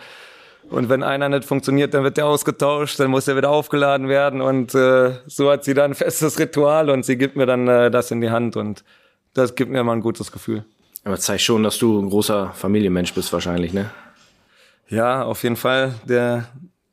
Und 0.70 0.89
wenn 0.89 1.04
einer 1.04 1.30
nicht 1.30 1.46
funktioniert, 1.46 1.94
dann 1.94 2.04
wird 2.04 2.18
der 2.18 2.25
ausgetauscht, 2.25 3.00
dann 3.00 3.12
muss 3.12 3.27
er 3.27 3.38
wieder 3.38 3.50
aufgeladen 3.50 4.10
werden. 4.10 4.42
Und 4.42 4.74
äh, 4.74 5.13
so 5.27 5.51
hat 5.51 5.63
sie 5.63 5.74
dann 5.74 5.92
ein 5.92 5.96
festes 5.96 6.39
Ritual 6.39 6.89
und 6.89 7.06
sie 7.06 7.18
gibt 7.18 7.36
mir 7.36 7.46
dann 7.46 7.68
äh, 7.68 7.92
das 7.92 8.10
in 8.12 8.20
die 8.22 8.32
Hand 8.32 8.58
und 8.58 8.84
das 9.34 9.56
gibt 9.56 9.70
mir 9.72 9.82
immer 9.82 9.92
ein 9.92 10.01
gutes 10.01 10.32
Gefühl. 10.32 10.65
Aber 11.04 11.20
zeigt 11.20 11.42
schon, 11.42 11.62
dass 11.62 11.77
du 11.77 12.00
ein 12.00 12.10
großer 12.10 12.51
Familienmensch 12.56 13.13
bist 13.13 13.32
wahrscheinlich, 13.32 13.74
ne? 13.74 13.92
Ja, 14.88 15.24
auf 15.24 15.44
jeden 15.44 15.56
Fall. 15.56 15.96
Der 16.06 16.48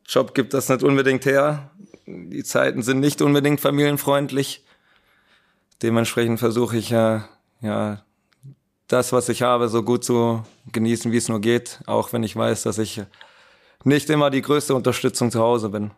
Job 0.07 0.35
gibt 0.35 0.53
das 0.55 0.69
nicht 0.69 0.83
unbedingt 0.83 1.25
her. 1.25 1.71
Die 2.07 2.43
Zeiten 2.45 2.83
sind 2.83 3.01
nicht 3.01 3.23
unbedingt 3.23 3.61
familienfreundlich. 3.61 4.65
Dementsprechend 5.83 6.39
versuche 6.39 6.77
ich 6.77 6.91
ja, 6.91 7.29
ja, 7.61 8.03
das, 8.87 9.13
was 9.13 9.29
ich 9.29 9.43
habe, 9.43 9.69
so 9.69 9.83
gut 9.83 10.05
zu 10.05 10.45
genießen, 10.71 11.11
wie 11.11 11.17
es 11.17 11.29
nur 11.29 11.41
geht. 11.41 11.81
Auch 11.87 12.13
wenn 12.13 12.23
ich 12.23 12.37
weiß, 12.37 12.63
dass 12.63 12.79
ich 12.79 13.03
nicht 13.85 14.09
immer 14.11 14.31
die 14.31 14.43
größte 14.43 14.75
Unterstützung 14.75 15.31
zu 15.31 15.41
Hause 15.41 15.71
bin. 15.71 15.91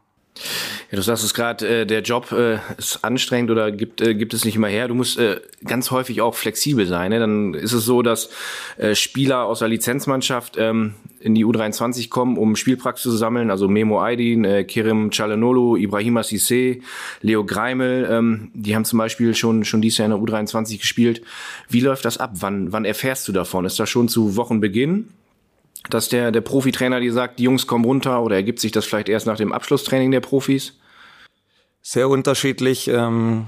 Ja, 0.90 0.96
du 0.96 1.02
sagst 1.02 1.22
es 1.22 1.32
gerade, 1.32 1.82
äh, 1.82 1.86
der 1.86 2.02
Job 2.02 2.32
äh, 2.32 2.58
ist 2.76 3.04
anstrengend 3.04 3.50
oder 3.50 3.70
gibt, 3.70 4.00
äh, 4.00 4.14
gibt 4.14 4.34
es 4.34 4.44
nicht 4.44 4.56
immer 4.56 4.68
her. 4.68 4.88
Du 4.88 4.94
musst 4.94 5.16
äh, 5.16 5.40
ganz 5.64 5.92
häufig 5.92 6.20
auch 6.22 6.34
flexibel 6.34 6.86
sein. 6.86 7.10
Ne? 7.10 7.20
Dann 7.20 7.54
ist 7.54 7.72
es 7.72 7.84
so, 7.84 8.02
dass 8.02 8.30
äh, 8.76 8.96
Spieler 8.96 9.44
aus 9.44 9.60
der 9.60 9.68
Lizenzmannschaft 9.68 10.56
ähm, 10.58 10.94
in 11.20 11.36
die 11.36 11.44
U23 11.44 12.08
kommen, 12.08 12.36
um 12.36 12.56
Spielpraxis 12.56 13.12
zu 13.12 13.16
sammeln. 13.16 13.50
Also 13.50 13.68
Memo 13.68 14.04
Aydin, 14.04 14.44
äh, 14.44 14.64
Kerim 14.64 15.10
Chalanolu, 15.10 15.76
Ibrahima 15.76 16.22
Sissé, 16.22 16.82
Leo 17.22 17.44
Greimel. 17.44 18.08
Ähm, 18.10 18.50
die 18.54 18.74
haben 18.74 18.84
zum 18.84 18.98
Beispiel 18.98 19.34
schon, 19.36 19.64
schon 19.64 19.82
dieses 19.82 19.98
Jahr 19.98 20.06
in 20.06 20.12
der 20.12 20.20
U23 20.20 20.78
gespielt. 20.80 21.22
Wie 21.68 21.80
läuft 21.80 22.04
das 22.04 22.18
ab? 22.18 22.32
Wann, 22.34 22.72
wann 22.72 22.84
erfährst 22.84 23.28
du 23.28 23.32
davon? 23.32 23.64
Ist 23.64 23.78
das 23.78 23.88
schon 23.88 24.08
zu 24.08 24.36
Wochenbeginn? 24.36 25.08
Dass 25.90 26.08
der, 26.08 26.32
der 26.32 26.40
Profitrainer 26.40 27.00
dir 27.00 27.12
sagt, 27.12 27.38
die 27.38 27.44
Jungs 27.44 27.66
kommen 27.66 27.84
runter 27.84 28.22
oder 28.22 28.36
ergibt 28.36 28.60
sich 28.60 28.72
das 28.72 28.84
vielleicht 28.84 29.08
erst 29.08 29.26
nach 29.26 29.36
dem 29.36 29.52
Abschlusstraining 29.52 30.10
der 30.10 30.20
Profis? 30.20 30.78
Sehr 31.82 32.08
unterschiedlich. 32.08 32.88
Ähm, 32.88 33.46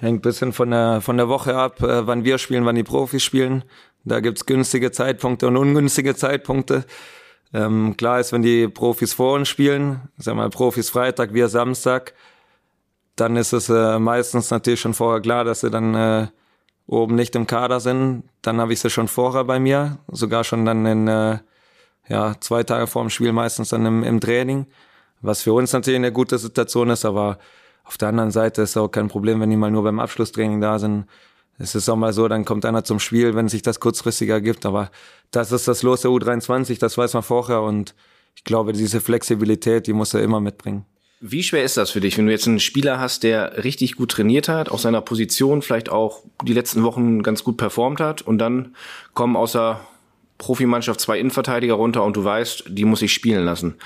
hängt 0.00 0.22
bisschen 0.22 0.52
von 0.52 0.70
der, 0.70 1.00
von 1.00 1.16
der 1.16 1.28
Woche 1.28 1.54
ab, 1.56 1.82
äh, 1.82 2.06
wann 2.06 2.24
wir 2.24 2.38
spielen, 2.38 2.64
wann 2.64 2.76
die 2.76 2.82
Profis 2.82 3.22
spielen. 3.22 3.64
Da 4.04 4.20
gibt's 4.20 4.46
günstige 4.46 4.92
Zeitpunkte 4.92 5.46
und 5.46 5.56
ungünstige 5.56 6.14
Zeitpunkte. 6.14 6.84
Ähm, 7.52 7.96
klar 7.96 8.20
ist, 8.20 8.32
wenn 8.32 8.42
die 8.42 8.68
Profis 8.68 9.12
vor 9.12 9.34
uns 9.34 9.48
spielen, 9.48 10.00
sagen 10.18 10.38
wir 10.38 10.48
Profis 10.50 10.90
Freitag, 10.90 11.34
wir 11.34 11.48
Samstag, 11.48 12.14
dann 13.16 13.36
ist 13.36 13.52
es 13.52 13.68
äh, 13.68 13.98
meistens 13.98 14.50
natürlich 14.50 14.80
schon 14.80 14.94
vorher 14.94 15.20
klar, 15.20 15.44
dass 15.44 15.60
sie 15.60 15.70
dann 15.70 15.94
äh, 15.94 16.26
oben 16.86 17.14
nicht 17.14 17.34
im 17.34 17.46
Kader 17.46 17.80
sind, 17.80 18.24
dann 18.42 18.60
habe 18.60 18.72
ich 18.72 18.80
sie 18.80 18.90
schon 18.90 19.08
vorher 19.08 19.44
bei 19.44 19.58
mir, 19.58 19.98
sogar 20.08 20.44
schon 20.44 20.64
dann 20.64 20.84
in 20.86 21.08
äh, 21.08 21.38
ja, 22.08 22.34
zwei 22.40 22.62
Tage 22.62 22.86
vor 22.86 23.02
dem 23.02 23.10
Spiel 23.10 23.32
meistens 23.32 23.70
dann 23.70 23.86
im, 23.86 24.02
im 24.02 24.20
Training, 24.20 24.66
was 25.22 25.42
für 25.42 25.52
uns 25.54 25.72
natürlich 25.72 25.98
eine 25.98 26.12
gute 26.12 26.38
Situation 26.38 26.90
ist, 26.90 27.04
aber 27.04 27.38
auf 27.84 27.98
der 27.98 28.08
anderen 28.08 28.30
Seite 28.30 28.62
ist 28.62 28.76
auch 28.76 28.88
kein 28.88 29.08
Problem, 29.08 29.40
wenn 29.40 29.50
die 29.50 29.56
mal 29.56 29.70
nur 29.70 29.82
beim 29.82 30.00
Abschlusstraining 30.00 30.60
da 30.60 30.78
sind. 30.78 31.06
Es 31.58 31.74
ist 31.74 31.88
auch 31.88 31.96
mal 31.96 32.12
so, 32.12 32.26
dann 32.28 32.44
kommt 32.44 32.64
einer 32.64 32.84
zum 32.84 32.98
Spiel, 32.98 33.34
wenn 33.34 33.48
sich 33.48 33.62
das 33.62 33.80
kurzfristig 33.80 34.28
ergibt, 34.28 34.66
aber 34.66 34.90
das 35.30 35.52
ist 35.52 35.68
das 35.68 35.82
Los 35.82 36.02
der 36.02 36.10
U23, 36.10 36.78
das 36.78 36.98
weiß 36.98 37.14
man 37.14 37.22
vorher 37.22 37.62
und 37.62 37.94
ich 38.36 38.44
glaube, 38.44 38.72
diese 38.72 39.00
Flexibilität, 39.00 39.86
die 39.86 39.92
muss 39.92 40.12
er 40.12 40.22
immer 40.22 40.40
mitbringen. 40.40 40.84
Wie 41.26 41.42
schwer 41.42 41.64
ist 41.64 41.78
das 41.78 41.90
für 41.90 42.02
dich, 42.02 42.18
wenn 42.18 42.26
du 42.26 42.32
jetzt 42.32 42.46
einen 42.46 42.60
Spieler 42.60 43.00
hast, 43.00 43.22
der 43.22 43.64
richtig 43.64 43.96
gut 43.96 44.10
trainiert 44.10 44.46
hat, 44.46 44.68
aus 44.68 44.82
seiner 44.82 45.00
Position 45.00 45.62
vielleicht 45.62 45.88
auch 45.88 46.22
die 46.42 46.52
letzten 46.52 46.82
Wochen 46.82 47.22
ganz 47.22 47.42
gut 47.42 47.56
performt 47.56 47.98
hat 47.98 48.20
und 48.20 48.36
dann 48.36 48.74
kommen 49.14 49.34
außer 49.34 49.80
Profimannschaft 50.36 51.00
zwei 51.00 51.18
Innenverteidiger 51.18 51.72
runter 51.72 52.04
und 52.04 52.14
du 52.14 52.24
weißt, 52.24 52.64
die 52.68 52.84
muss 52.84 53.00
ich 53.00 53.14
spielen 53.14 53.42
lassen 53.42 53.76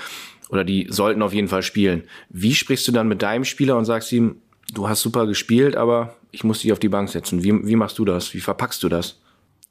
oder 0.49 0.65
die 0.65 0.87
sollten 0.89 1.21
auf 1.21 1.31
jeden 1.31 1.47
Fall 1.47 1.63
spielen. 1.63 2.03
Wie 2.27 2.53
sprichst 2.53 2.85
du 2.89 2.91
dann 2.91 3.07
mit 3.07 3.21
deinem 3.21 3.45
Spieler 3.45 3.77
und 3.77 3.85
sagst 3.85 4.11
ihm, 4.11 4.41
du 4.73 4.89
hast 4.89 4.99
super 4.99 5.25
gespielt, 5.25 5.77
aber 5.77 6.17
ich 6.31 6.43
muss 6.43 6.59
dich 6.59 6.73
auf 6.73 6.79
die 6.79 6.89
Bank 6.89 7.07
setzen? 7.07 7.41
Wie, 7.41 7.65
wie 7.65 7.77
machst 7.77 7.99
du 7.99 8.03
das? 8.03 8.33
Wie 8.33 8.41
verpackst 8.41 8.83
du 8.83 8.89
das? 8.89 9.17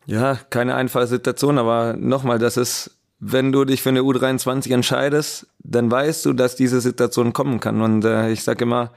Ja, 0.06 0.36
keine 0.48 0.74
einfache 0.74 1.06
Situation, 1.06 1.58
aber 1.58 1.92
nochmal, 1.98 2.38
das 2.38 2.56
ist 2.56 2.97
wenn 3.20 3.50
du 3.52 3.64
dich 3.64 3.82
für 3.82 3.88
eine 3.88 4.00
U23 4.00 4.72
entscheidest, 4.72 5.48
dann 5.58 5.90
weißt 5.90 6.24
du, 6.26 6.32
dass 6.32 6.56
diese 6.56 6.80
Situation 6.80 7.32
kommen 7.32 7.60
kann. 7.60 7.80
Und 7.80 8.04
äh, 8.04 8.30
ich 8.30 8.44
sage 8.44 8.64
immer, 8.64 8.92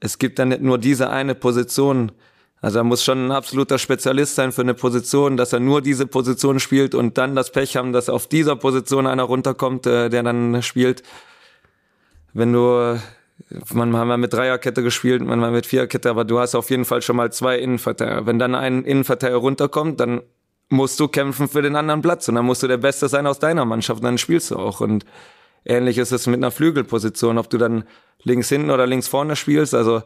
es 0.00 0.18
gibt 0.18 0.38
dann 0.38 0.48
nicht 0.48 0.62
nur 0.62 0.78
diese 0.78 1.10
eine 1.10 1.34
Position. 1.34 2.12
Also 2.60 2.78
er 2.78 2.84
muss 2.84 3.04
schon 3.04 3.26
ein 3.26 3.30
absoluter 3.30 3.78
Spezialist 3.78 4.34
sein 4.34 4.50
für 4.50 4.62
eine 4.62 4.74
Position, 4.74 5.36
dass 5.36 5.52
er 5.52 5.60
nur 5.60 5.80
diese 5.80 6.06
Position 6.06 6.58
spielt 6.58 6.94
und 6.94 7.18
dann 7.18 7.36
das 7.36 7.52
Pech 7.52 7.76
haben, 7.76 7.92
dass 7.92 8.08
auf 8.08 8.26
dieser 8.26 8.56
Position 8.56 9.06
einer 9.06 9.22
runterkommt, 9.22 9.86
äh, 9.86 10.08
der 10.08 10.22
dann 10.24 10.62
spielt. 10.62 11.04
Wenn 12.32 12.52
du, 12.52 13.00
manchmal 13.72 14.00
haben 14.00 14.08
wir 14.08 14.16
mit 14.16 14.32
Dreierkette 14.32 14.82
gespielt, 14.82 15.22
manchmal 15.22 15.52
mit 15.52 15.66
Viererkette, 15.66 16.10
aber 16.10 16.24
du 16.24 16.40
hast 16.40 16.54
auf 16.54 16.68
jeden 16.70 16.84
Fall 16.84 17.00
schon 17.00 17.16
mal 17.16 17.32
zwei 17.32 17.58
Innenverteidiger. 17.58 18.26
Wenn 18.26 18.38
dann 18.38 18.54
ein 18.56 18.84
Innenverteidiger 18.84 19.38
runterkommt, 19.38 20.00
dann 20.00 20.22
musst 20.68 20.98
du 20.98 21.08
kämpfen 21.08 21.48
für 21.48 21.62
den 21.62 21.76
anderen 21.76 22.02
Platz 22.02 22.28
und 22.28 22.34
dann 22.34 22.44
musst 22.44 22.62
du 22.62 22.68
der 22.68 22.76
Beste 22.76 23.08
sein 23.08 23.26
aus 23.26 23.38
deiner 23.38 23.64
Mannschaft 23.64 24.00
und 24.00 24.04
dann 24.04 24.18
spielst 24.18 24.50
du 24.50 24.56
auch. 24.56 24.80
Und 24.80 25.04
ähnlich 25.64 25.98
ist 25.98 26.12
es 26.12 26.26
mit 26.26 26.38
einer 26.38 26.50
Flügelposition, 26.50 27.38
ob 27.38 27.50
du 27.50 27.58
dann 27.58 27.84
links 28.22 28.48
hinten 28.48 28.70
oder 28.70 28.86
links 28.86 29.08
vorne 29.08 29.36
spielst. 29.36 29.74
Also 29.74 30.02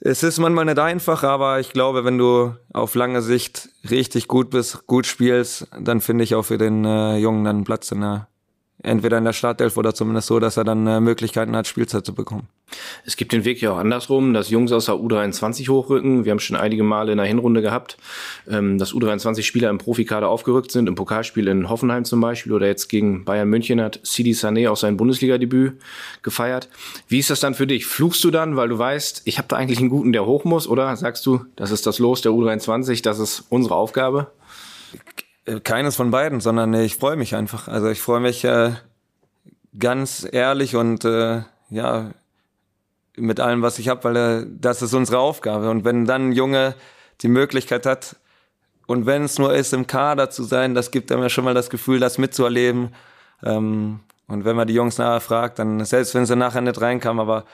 es 0.00 0.22
ist 0.22 0.38
manchmal 0.38 0.64
nicht 0.64 0.78
einfach, 0.78 1.22
aber 1.22 1.60
ich 1.60 1.72
glaube, 1.72 2.04
wenn 2.04 2.18
du 2.18 2.54
auf 2.72 2.94
lange 2.94 3.22
Sicht 3.22 3.68
richtig 3.88 4.26
gut 4.26 4.50
bist, 4.50 4.86
gut 4.86 5.06
spielst, 5.06 5.68
dann 5.78 6.00
finde 6.00 6.24
ich 6.24 6.34
auch 6.34 6.42
für 6.42 6.58
den 6.58 6.84
äh, 6.84 7.18
Jungen 7.18 7.44
dann 7.44 7.64
Platz 7.64 7.92
in 7.92 8.00
der 8.00 8.28
entweder 8.82 9.18
in 9.18 9.24
der 9.24 9.32
Startelf 9.32 9.76
oder 9.76 9.94
zumindest 9.94 10.28
so, 10.28 10.40
dass 10.40 10.56
er 10.56 10.64
dann 10.64 10.86
äh, 10.86 11.00
Möglichkeiten 11.00 11.54
hat, 11.56 11.66
Spielzeit 11.66 12.04
zu 12.04 12.14
bekommen. 12.14 12.48
Es 13.04 13.16
gibt 13.16 13.32
den 13.32 13.44
Weg 13.44 13.60
ja 13.60 13.72
auch 13.72 13.78
andersrum, 13.78 14.32
dass 14.32 14.50
Jungs 14.50 14.72
aus 14.72 14.86
der 14.86 14.94
U23 14.94 15.68
hochrücken. 15.68 16.24
Wir 16.24 16.32
haben 16.32 16.38
schon 16.38 16.56
einige 16.56 16.82
Male 16.82 17.12
in 17.12 17.18
der 17.18 17.26
Hinrunde 17.26 17.62
gehabt, 17.62 17.96
ähm, 18.48 18.78
dass 18.78 18.92
U23-Spieler 18.92 19.70
im 19.70 19.78
Profikader 19.78 20.28
aufgerückt 20.28 20.70
sind, 20.70 20.88
im 20.88 20.94
Pokalspiel 20.94 21.48
in 21.48 21.68
Hoffenheim 21.68 22.04
zum 22.04 22.20
Beispiel 22.20 22.52
oder 22.52 22.66
jetzt 22.66 22.88
gegen 22.88 23.24
Bayern 23.24 23.48
München 23.48 23.80
hat 23.80 24.00
Sidi 24.02 24.32
Sané 24.32 24.70
auch 24.70 24.76
sein 24.76 24.96
Bundesliga-Debüt 24.96 25.74
gefeiert. 26.22 26.68
Wie 27.08 27.18
ist 27.18 27.30
das 27.30 27.40
dann 27.40 27.54
für 27.54 27.66
dich? 27.66 27.86
Fluchst 27.86 28.24
du 28.24 28.30
dann, 28.30 28.56
weil 28.56 28.68
du 28.68 28.78
weißt, 28.78 29.22
ich 29.24 29.38
habe 29.38 29.48
da 29.48 29.56
eigentlich 29.56 29.78
einen 29.78 29.90
Guten, 29.90 30.12
der 30.12 30.26
hoch 30.26 30.44
muss, 30.44 30.66
oder 30.66 30.94
sagst 30.96 31.26
du, 31.26 31.44
das 31.56 31.70
ist 31.70 31.86
das 31.86 31.98
Los 31.98 32.22
der 32.22 32.32
U23, 32.32 33.02
das 33.02 33.18
ist 33.18 33.44
unsere 33.48 33.74
Aufgabe? 33.74 34.28
Äh, 35.44 35.60
keines 35.60 35.96
von 35.96 36.10
beiden, 36.10 36.40
sondern 36.40 36.72
ich 36.74 36.96
freue 36.96 37.16
mich 37.16 37.34
einfach. 37.34 37.68
Also 37.68 37.88
ich 37.88 38.00
freue 38.00 38.20
mich 38.20 38.44
äh, 38.44 38.72
ganz 39.78 40.26
ehrlich 40.30 40.76
und 40.76 41.04
äh, 41.04 41.42
ja 41.70 42.10
mit 43.16 43.40
allem, 43.40 43.62
was 43.62 43.78
ich 43.78 43.88
habe, 43.88 44.04
weil 44.04 44.16
äh, 44.16 44.46
das 44.48 44.82
ist 44.82 44.94
unsere 44.94 45.18
Aufgabe. 45.18 45.70
Und 45.70 45.84
wenn 45.84 46.06
dann 46.06 46.28
ein 46.28 46.32
Junge 46.32 46.74
die 47.20 47.28
Möglichkeit 47.28 47.86
hat 47.86 48.16
und 48.86 49.06
wenn 49.06 49.24
es 49.24 49.38
nur 49.38 49.54
ist, 49.54 49.72
im 49.72 49.86
Kader 49.86 50.30
zu 50.30 50.44
sein, 50.44 50.74
das 50.74 50.90
gibt 50.90 51.10
einem 51.10 51.22
ja 51.22 51.28
schon 51.28 51.44
mal 51.44 51.54
das 51.54 51.70
Gefühl, 51.70 51.98
das 51.98 52.18
mitzuerleben. 52.18 52.94
Ähm, 53.42 54.00
und 54.28 54.44
wenn 54.44 54.56
man 54.56 54.68
die 54.68 54.74
Jungs 54.74 54.98
nachher 54.98 55.20
fragt, 55.20 55.58
dann 55.58 55.84
selbst 55.84 56.14
wenn 56.14 56.24
sie 56.24 56.36
nachher 56.36 56.60
nicht 56.60 56.80
reinkamen, 56.80 57.20
aber 57.20 57.44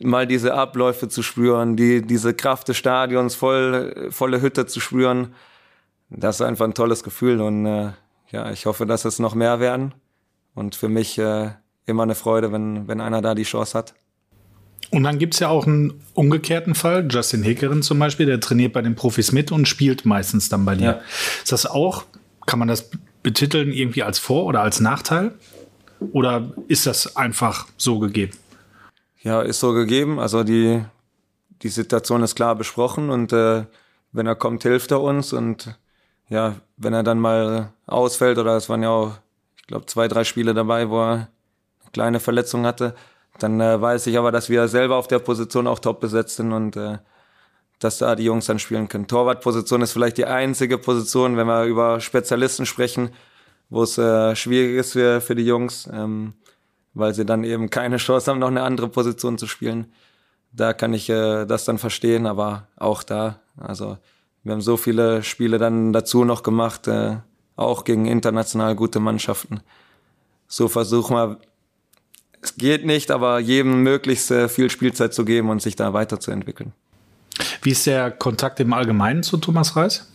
mal 0.00 0.26
diese 0.26 0.54
Abläufe 0.54 1.08
zu 1.08 1.22
spüren, 1.22 1.76
die 1.76 2.02
diese 2.02 2.34
Kraft 2.34 2.68
des 2.68 2.76
Stadions, 2.78 3.34
voll, 3.34 4.08
volle 4.10 4.40
Hütte 4.40 4.66
zu 4.66 4.80
spüren, 4.80 5.34
das 6.16 6.36
ist 6.36 6.42
einfach 6.42 6.64
ein 6.64 6.74
tolles 6.74 7.02
Gefühl 7.02 7.40
und 7.40 7.66
äh, 7.66 7.90
ja, 8.30 8.50
ich 8.50 8.66
hoffe, 8.66 8.86
dass 8.86 9.04
es 9.04 9.18
noch 9.18 9.34
mehr 9.34 9.60
werden. 9.60 9.94
Und 10.54 10.74
für 10.74 10.88
mich 10.88 11.18
äh, 11.18 11.50
immer 11.86 12.04
eine 12.04 12.14
Freude, 12.14 12.52
wenn, 12.52 12.88
wenn 12.88 13.00
einer 13.00 13.22
da 13.22 13.34
die 13.34 13.42
Chance 13.42 13.76
hat. 13.76 13.94
Und 14.90 15.04
dann 15.04 15.18
gibt's 15.18 15.40
ja 15.40 15.48
auch 15.48 15.66
einen 15.66 16.02
umgekehrten 16.14 16.74
Fall. 16.74 17.06
Justin 17.10 17.42
Hickerin 17.42 17.82
zum 17.82 17.98
Beispiel, 17.98 18.26
der 18.26 18.40
trainiert 18.40 18.72
bei 18.72 18.82
den 18.82 18.94
Profis 18.94 19.32
mit 19.32 19.50
und 19.50 19.66
spielt 19.66 20.04
meistens 20.04 20.48
dann 20.48 20.64
bei 20.64 20.76
dir. 20.76 20.84
Ja. 20.84 21.00
Ist 21.42 21.52
das 21.52 21.66
auch, 21.66 22.04
kann 22.46 22.58
man 22.58 22.68
das 22.68 22.90
betiteln 23.22 23.72
irgendwie 23.72 24.02
als 24.02 24.18
Vor- 24.18 24.44
oder 24.44 24.62
als 24.62 24.80
Nachteil? 24.80 25.32
Oder 26.12 26.52
ist 26.68 26.86
das 26.86 27.16
einfach 27.16 27.66
so 27.76 27.98
gegeben? 27.98 28.36
Ja, 29.22 29.42
ist 29.42 29.60
so 29.60 29.72
gegeben. 29.72 30.18
Also 30.20 30.44
die, 30.44 30.84
die 31.62 31.68
Situation 31.68 32.22
ist 32.22 32.34
klar 32.34 32.54
besprochen 32.54 33.10
und 33.10 33.32
äh, 33.32 33.64
wenn 34.12 34.26
er 34.26 34.36
kommt, 34.36 34.62
hilft 34.62 34.90
er 34.90 35.00
uns 35.00 35.32
und 35.32 35.76
ja, 36.28 36.56
wenn 36.76 36.92
er 36.92 37.02
dann 37.02 37.18
mal 37.18 37.72
ausfällt 37.86 38.38
oder 38.38 38.56
es 38.56 38.68
waren 38.68 38.82
ja 38.82 38.90
auch, 38.90 39.12
ich 39.56 39.66
glaube, 39.66 39.86
zwei, 39.86 40.08
drei 40.08 40.24
Spiele 40.24 40.54
dabei, 40.54 40.88
wo 40.88 41.00
er 41.00 41.12
eine 41.12 41.28
kleine 41.92 42.20
Verletzung 42.20 42.66
hatte, 42.66 42.94
dann 43.38 43.60
äh, 43.60 43.80
weiß 43.80 44.06
ich 44.06 44.18
aber, 44.18 44.32
dass 44.32 44.48
wir 44.48 44.68
selber 44.68 44.96
auf 44.96 45.08
der 45.08 45.18
Position 45.18 45.66
auch 45.66 45.78
top 45.78 46.00
besetzt 46.00 46.36
sind 46.36 46.52
und 46.52 46.76
äh, 46.76 46.98
dass 47.80 47.98
da 47.98 48.14
die 48.14 48.24
Jungs 48.24 48.46
dann 48.46 48.58
spielen 48.58 48.88
können. 48.88 49.06
Torwartposition 49.06 49.82
ist 49.82 49.92
vielleicht 49.92 50.18
die 50.18 50.26
einzige 50.26 50.78
Position, 50.78 51.36
wenn 51.36 51.46
wir 51.46 51.64
über 51.64 52.00
Spezialisten 52.00 52.66
sprechen, 52.66 53.10
wo 53.68 53.82
es 53.82 53.98
äh, 53.98 54.36
schwierig 54.36 54.76
ist 54.76 54.92
für, 54.92 55.20
für 55.20 55.34
die 55.34 55.44
Jungs, 55.44 55.88
ähm, 55.92 56.34
weil 56.94 57.12
sie 57.14 57.26
dann 57.26 57.44
eben 57.44 57.70
keine 57.70 57.96
Chance 57.96 58.30
haben, 58.30 58.38
noch 58.38 58.48
eine 58.48 58.62
andere 58.62 58.88
Position 58.88 59.36
zu 59.36 59.46
spielen. 59.46 59.92
Da 60.52 60.72
kann 60.72 60.94
ich 60.94 61.10
äh, 61.10 61.44
das 61.46 61.64
dann 61.64 61.78
verstehen, 61.78 62.26
aber 62.26 62.68
auch 62.76 63.02
da, 63.02 63.40
also 63.56 63.98
wir 64.44 64.52
haben 64.52 64.60
so 64.60 64.76
viele 64.76 65.22
Spiele 65.22 65.58
dann 65.58 65.92
dazu 65.92 66.24
noch 66.24 66.42
gemacht, 66.42 66.86
äh, 66.86 67.16
auch 67.56 67.84
gegen 67.84 68.06
international 68.06 68.74
gute 68.76 69.00
Mannschaften. 69.00 69.60
So 70.46 70.68
versuchen 70.68 71.16
wir, 71.16 71.38
es 72.42 72.56
geht 72.56 72.84
nicht, 72.84 73.10
aber 73.10 73.38
jedem 73.38 73.82
möglichst 73.82 74.30
äh, 74.30 74.48
viel 74.48 74.68
Spielzeit 74.68 75.14
zu 75.14 75.24
geben 75.24 75.48
und 75.48 75.62
sich 75.62 75.76
da 75.76 75.94
weiterzuentwickeln. 75.94 76.72
Wie 77.62 77.70
ist 77.70 77.86
der 77.86 78.10
Kontakt 78.10 78.60
im 78.60 78.72
Allgemeinen 78.74 79.22
zu 79.22 79.38
Thomas 79.38 79.76
Reis? 79.76 80.10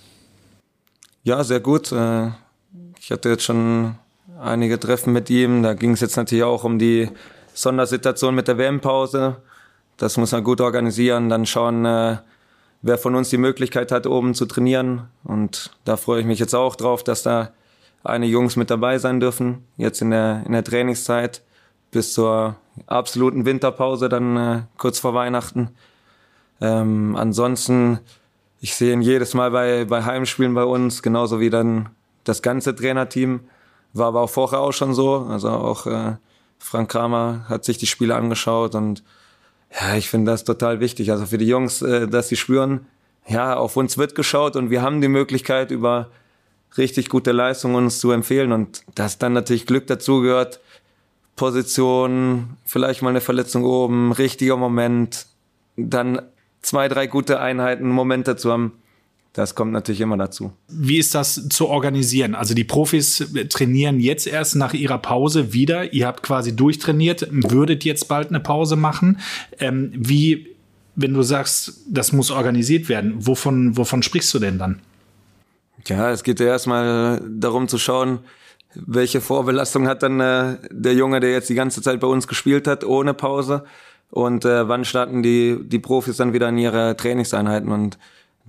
Ja, 1.24 1.43
sehr 1.43 1.59
gut. 1.59 1.91
Äh, 1.91 2.27
ich 3.00 3.12
hatte 3.12 3.29
jetzt 3.29 3.43
schon 3.43 3.95
einige 4.39 4.79
Treffen 4.79 5.12
mit 5.12 5.29
ihm. 5.31 5.63
Da 5.63 5.74
ging 5.74 5.91
es 5.91 6.01
jetzt 6.01 6.15
natürlich 6.15 6.43
auch 6.43 6.63
um 6.63 6.77
die 6.77 7.09
Sondersituation 7.53 8.36
mit 8.36 8.48
der 8.48 8.57
WM-Pause. 8.57 9.38
Das 9.98 10.17
muss 10.17 10.31
man 10.31 10.43
gut 10.43 10.62
organisieren, 10.62 11.27
dann 11.29 11.45
schauen, 11.45 11.83
äh, 11.86 12.17
wer 12.81 12.98
von 12.98 13.15
uns 13.15 13.29
die 13.29 13.38
Möglichkeit 13.38 13.91
hat, 13.91 14.07
oben 14.07 14.33
zu 14.33 14.45
trainieren. 14.45 15.07
Und 15.24 15.77
da 15.86 15.98
freue 15.98 16.21
ich 16.21 16.25
mich 16.25 16.39
jetzt 16.39 16.53
auch 16.53 16.75
drauf, 16.75 17.03
dass 17.03 17.24
da 17.24 17.51
einige 18.03 18.33
Jungs 18.33 18.55
mit 18.55 18.69
dabei 18.69 18.98
sein 18.98 19.19
dürfen, 19.19 19.65
jetzt 19.77 20.01
in 20.01 20.12
der, 20.12 20.43
in 20.45 20.53
der 20.53 20.63
Trainingszeit 20.63 21.43
bis 21.91 22.13
zur 22.13 22.55
absoluten 22.88 23.45
Winterpause, 23.45 24.09
dann 24.09 24.38
äh, 24.38 24.62
kurz 24.77 25.00
vor 25.00 25.13
Weihnachten. 25.13 25.69
Ähm, 26.62 27.15
ansonsten, 27.15 28.00
ich 28.62 28.75
sehe 28.75 28.93
ihn 28.93 29.01
jedes 29.01 29.33
Mal 29.33 29.51
bei, 29.51 29.86
bei 29.86 30.03
Heimspielen 30.03 30.53
bei 30.53 30.63
uns, 30.63 31.01
genauso 31.01 31.39
wie 31.39 31.50
dann 31.50 31.89
das 32.24 32.41
ganze 32.41 32.75
Trainerteam. 32.75 33.41
War 33.93 34.07
aber 34.07 34.21
auch 34.21 34.29
vorher 34.29 34.59
auch 34.59 34.71
schon 34.71 34.93
so. 34.93 35.25
Also 35.29 35.50
auch 35.50 35.88
äh, 35.88 36.15
Frank 36.59 36.91
Kramer 36.91 37.45
hat 37.50 37.65
sich 37.65 37.77
die 37.77 37.88
Spiele 37.88 38.15
angeschaut 38.15 38.75
und 38.75 39.03
ja, 39.71 39.95
ich 39.95 40.09
finde 40.09 40.31
das 40.31 40.43
total 40.43 40.79
wichtig. 40.79 41.11
Also 41.11 41.25
für 41.25 41.38
die 41.38 41.47
Jungs, 41.47 41.81
äh, 41.81 42.07
dass 42.07 42.29
sie 42.29 42.35
spüren, 42.35 42.85
ja, 43.27 43.55
auf 43.55 43.77
uns 43.77 43.97
wird 43.97 44.15
geschaut 44.15 44.55
und 44.55 44.69
wir 44.69 44.81
haben 44.81 45.01
die 45.01 45.07
Möglichkeit, 45.07 45.71
über 45.71 46.09
richtig 46.77 47.09
gute 47.09 47.31
Leistungen 47.31 47.75
uns 47.75 47.99
zu 47.99 48.11
empfehlen. 48.11 48.51
Und 48.51 48.83
dass 48.95 49.17
dann 49.17 49.33
natürlich 49.33 49.65
Glück 49.65 49.88
dazugehört, 49.88 50.59
Position, 51.35 52.57
vielleicht 52.65 53.01
mal 53.01 53.09
eine 53.09 53.21
Verletzung 53.21 53.63
oben, 53.63 54.11
richtiger 54.11 54.57
Moment, 54.57 55.25
dann 55.77 56.21
zwei, 56.61 56.89
drei 56.89 57.07
gute 57.07 57.39
Einheiten, 57.39 57.89
Momente 57.89 58.35
zu 58.35 58.51
haben. 58.51 58.73
Das 59.33 59.53
kommt 59.53 59.71
natürlich 59.71 60.01
immer 60.01 60.17
dazu. 60.17 60.51
Wie 60.67 60.98
ist 60.98 61.13
das 61.13 61.50
zu 61.50 61.67
organisieren? 61.67 62.33
Also 62.33 62.55
die 62.55 62.63
Profis 62.63 63.31
trainieren 63.50 64.00
jetzt 64.00 64.25
erst 64.25 64.55
nach 64.55 64.74
ihrer 64.74 64.98
Pause 64.98 65.53
wieder. 65.53 65.93
Ihr 65.93 66.07
habt 66.07 66.24
quasi 66.24 66.55
durchtrainiert, 66.55 67.27
würdet 67.31 67.83
jetzt 67.83 68.07
bald 68.07 68.29
eine 68.29 68.39
Pause 68.39 68.75
machen. 68.75 69.19
Ähm, 69.59 69.91
wie 69.95 70.55
wenn 70.95 71.13
du 71.13 71.21
sagst, 71.21 71.81
das 71.88 72.12
muss 72.12 72.31
organisiert 72.31 72.89
werden, 72.89 73.13
wovon, 73.25 73.77
wovon 73.77 74.03
sprichst 74.03 74.33
du 74.33 74.39
denn 74.39 74.57
dann? 74.57 74.81
Ja, 75.88 76.12
es 76.12 76.24
geht 76.24 76.39
ja 76.39 76.48
erstmal 76.48 77.21
darum 77.25 77.67
zu 77.69 77.77
schauen, 77.77 78.19
welche 78.75 79.21
Vorbelastung 79.21 79.88
hat 79.88 80.03
dann 80.03 80.19
äh, 80.19 80.57
der 80.69 80.93
Junge, 80.93 81.19
der 81.19 81.31
jetzt 81.31 81.50
die 81.50 81.55
ganze 81.55 81.81
Zeit 81.81 82.00
bei 82.00 82.07
uns 82.07 82.27
gespielt 82.27 82.67
hat, 82.67 82.83
ohne 82.83 83.13
Pause. 83.13 83.63
Und 84.12 84.43
äh, 84.43 84.67
wann 84.67 84.86
starten 84.86 85.24
die, 85.24 85.57
die 85.63 85.79
Profis 85.79 86.17
dann 86.17 86.33
wieder 86.33 86.50
in 86.50 86.57
ihre 86.57 86.98
Trainingseinheiten? 86.98 87.71
Und 87.71 87.98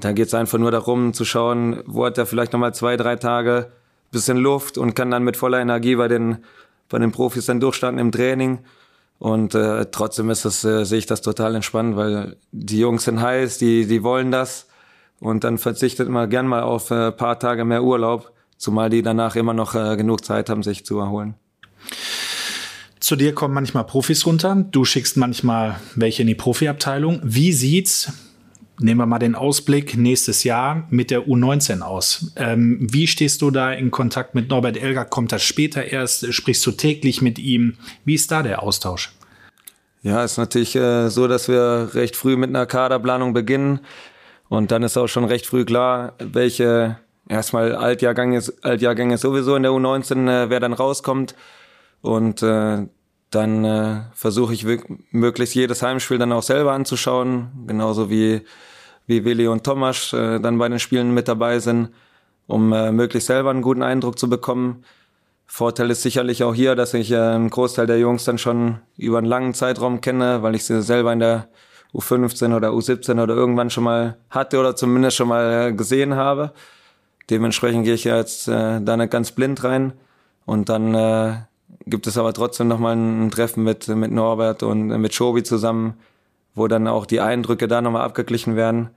da 0.01 0.13
geht 0.13 0.29
es 0.29 0.35
einfach 0.35 0.59
nur 0.59 0.71
darum 0.71 1.13
zu 1.13 1.25
schauen, 1.25 1.83
wo 1.87 2.05
hat 2.05 2.19
er 2.19 2.27
vielleicht 2.27 2.53
nochmal 2.53 2.75
zwei, 2.75 2.97
drei 2.97 3.17
Tage 3.17 3.71
bisschen 4.11 4.39
Luft 4.39 4.79
und 4.79 4.95
kann 4.95 5.11
dann 5.11 5.23
mit 5.23 5.37
voller 5.37 5.61
Energie 5.61 5.97
bei 5.97 6.09
den, 6.09 6.39
bei 6.89 6.99
den 6.99 7.13
Profis 7.13 7.47
dann 7.47 7.61
durchstarten 7.61 7.99
im 7.99 8.13
Training. 8.13 8.61
Und 9.19 9.55
äh, 9.55 9.87
trotzdem 9.91 10.31
ist 10.31 10.45
das, 10.45 10.65
äh, 10.65 10.85
sehe 10.85 10.99
ich 10.99 11.07
das 11.07 11.21
total 11.21 11.55
entspannt, 11.55 11.97
weil 11.97 12.37
die 12.53 12.79
Jungs 12.79 13.05
sind 13.05 13.21
heiß, 13.21 13.59
die, 13.59 13.87
die 13.87 14.03
wollen 14.03 14.31
das. 14.31 14.67
Und 15.21 15.45
dann 15.45 15.59
verzichtet 15.59 16.09
man 16.09 16.31
gern 16.31 16.47
mal 16.47 16.63
auf 16.63 16.91
äh, 16.91 17.13
paar 17.13 17.39
Tage 17.39 17.65
mehr 17.65 17.85
Urlaub, 17.85 18.33
zumal 18.57 18.89
die 18.89 19.03
danach 19.03 19.37
immer 19.37 19.53
noch 19.53 19.75
äh, 19.75 19.97
genug 19.97 20.25
Zeit 20.25 20.49
haben, 20.49 20.63
sich 20.63 20.87
zu 20.87 20.99
erholen. 20.99 21.35
Zu 22.99 23.17
dir 23.17 23.35
kommen 23.35 23.55
manchmal 23.55 23.85
Profis 23.85 24.25
runter, 24.25 24.65
du 24.71 24.85
schickst 24.85 25.17
manchmal 25.17 25.81
welche 25.97 26.23
in 26.23 26.29
die 26.29 26.35
Profiabteilung. 26.35 27.21
Wie 27.23 27.53
sieht's 27.53 28.13
nehmen 28.81 29.01
wir 29.01 29.07
mal 29.07 29.19
den 29.19 29.35
Ausblick 29.35 29.97
nächstes 29.97 30.45
Jahr 30.45 30.87
mit 30.91 31.11
der 31.11 31.27
U19 31.27 31.83
aus. 31.83 32.33
Ähm, 32.37 32.79
wie 32.81 33.07
stehst 33.07 33.43
du 33.43 33.51
da 33.51 33.73
in 33.73 33.91
Kontakt 33.91 34.35
mit 34.35 34.49
Norbert 34.49 34.77
Elger? 34.77 35.05
Kommt 35.05 35.33
das 35.33 35.43
später 35.43 35.85
erst? 35.85 36.33
Sprichst 36.33 36.65
du 36.67 36.73
täglich 36.73 37.23
mit 37.23 37.39
ihm? 37.39 37.77
Wie 38.05 38.15
ist 38.15 38.31
da 38.31 38.43
der 38.43 38.63
Austausch? 38.63 39.13
Ja, 40.03 40.25
ist 40.25 40.39
natürlich 40.39 40.75
äh, 40.77 41.09
so, 41.09 41.29
dass 41.29 41.49
wir 41.49 41.91
recht 41.93 42.17
früh 42.17 42.37
mit 42.37 42.49
einer 42.49 42.67
Kaderplanung 42.67 43.35
beginnen. 43.35 43.81
Und 44.49 44.71
dann 44.73 44.83
ist 44.83 44.97
auch 44.97 45.09
schon 45.09 45.25
recht 45.25 45.47
früh 45.47 45.65
klar, 45.65 46.15
welche 46.19 46.97
erstmal 47.29 47.75
Altjahrgänge, 47.77 48.43
Altjahrgänge 48.63 49.19
sowieso 49.19 49.55
in 49.57 49.63
der 49.63 49.73
U19, 49.73 50.29
äh, 50.29 50.51
wer 50.51 50.61
dann 50.61 50.73
rauskommt. 50.73 51.35
Und 52.01 52.43
äh, 52.43 52.87
dann 53.31 53.65
äh, 53.65 54.01
versuche 54.15 54.55
ich 54.55 54.67
möglichst 55.13 55.55
jedes 55.55 55.83
Heimspiel 55.83 56.19
dann 56.19 56.33
auch 56.33 56.43
selber 56.43 56.73
anzuschauen, 56.73 57.51
genauso 57.67 58.11
wie 58.11 58.43
wie 59.11 59.25
Willi 59.25 59.49
und 59.49 59.65
Thomas 59.65 60.13
äh, 60.15 60.41
dann 60.41 60.57
bei 60.57 60.69
den 60.69 60.79
Spielen 60.79 61.13
mit 61.13 61.29
dabei 61.29 61.59
sind, 61.59 61.91
um 62.47 62.73
äh, 62.73 62.93
möglichst 62.93 63.27
selber 63.27 63.51
einen 63.51 63.61
guten 63.61 63.83
Eindruck 63.83 64.19
zu 64.19 64.31
bekommen. 64.31 64.85
Vorteil 65.47 65.91
ist 65.91 66.03
sicherlich 66.03 66.45
auch 66.45 66.55
hier, 66.55 66.77
dass 66.77 66.95
ich 66.95 67.11
äh, 67.11 67.19
einen 67.19 67.51
Großteil 67.51 67.89
der 67.89 67.99
Jungs 67.99 68.25
dann 68.25 68.39
schon 68.39 68.79
über 68.97 69.19
einen 69.19 69.27
langen 69.27 69.53
Zeitraum 69.53 70.01
kenne, 70.01 70.43
weil 70.43 70.55
ich 70.55 70.65
sie 70.65 70.81
selber 70.81 71.13
in 71.13 71.19
der 71.19 71.49
U15 71.93 72.55
oder 72.55 72.71
U17 72.71 73.21
oder 73.21 73.35
irgendwann 73.35 73.69
schon 73.69 73.85
mal 73.85 74.17
hatte 74.31 74.61
oder 74.61 74.77
zumindest 74.77 75.17
schon 75.17 75.29
mal 75.29 75.69
äh, 75.69 75.73
gesehen 75.73 76.15
habe. 76.15 76.53
Dementsprechend 77.31 77.85
gehe 77.85 77.95
ich 77.95 78.05
jetzt 78.05 78.47
äh, 78.47 78.81
da 78.81 78.97
nicht 78.97 79.11
ganz 79.11 79.33
blind 79.33 79.65
rein 79.65 79.93
und 80.47 80.69
dann 80.69 80.95
äh, 80.95 81.35
gibt 81.87 82.07
es 82.07 82.17
aber 82.17 82.33
trotzdem 82.33 82.69
nochmal 82.69 82.95
ein 82.95 83.33
Treffen 83.33 83.65
mit, 83.65 83.89
mit 83.89 84.13
Norbert 84.13 84.63
und 84.63 84.87
mit 84.87 85.15
Schobi 85.15 85.43
zusammen, 85.43 85.95
wo 86.55 86.69
dann 86.69 86.87
auch 86.87 87.07
die 87.07 87.21
Eindrücke 87.21 87.67
da 87.67 87.81
nochmal 87.81 88.03
abgeglichen 88.03 88.55
werden. 88.55 88.91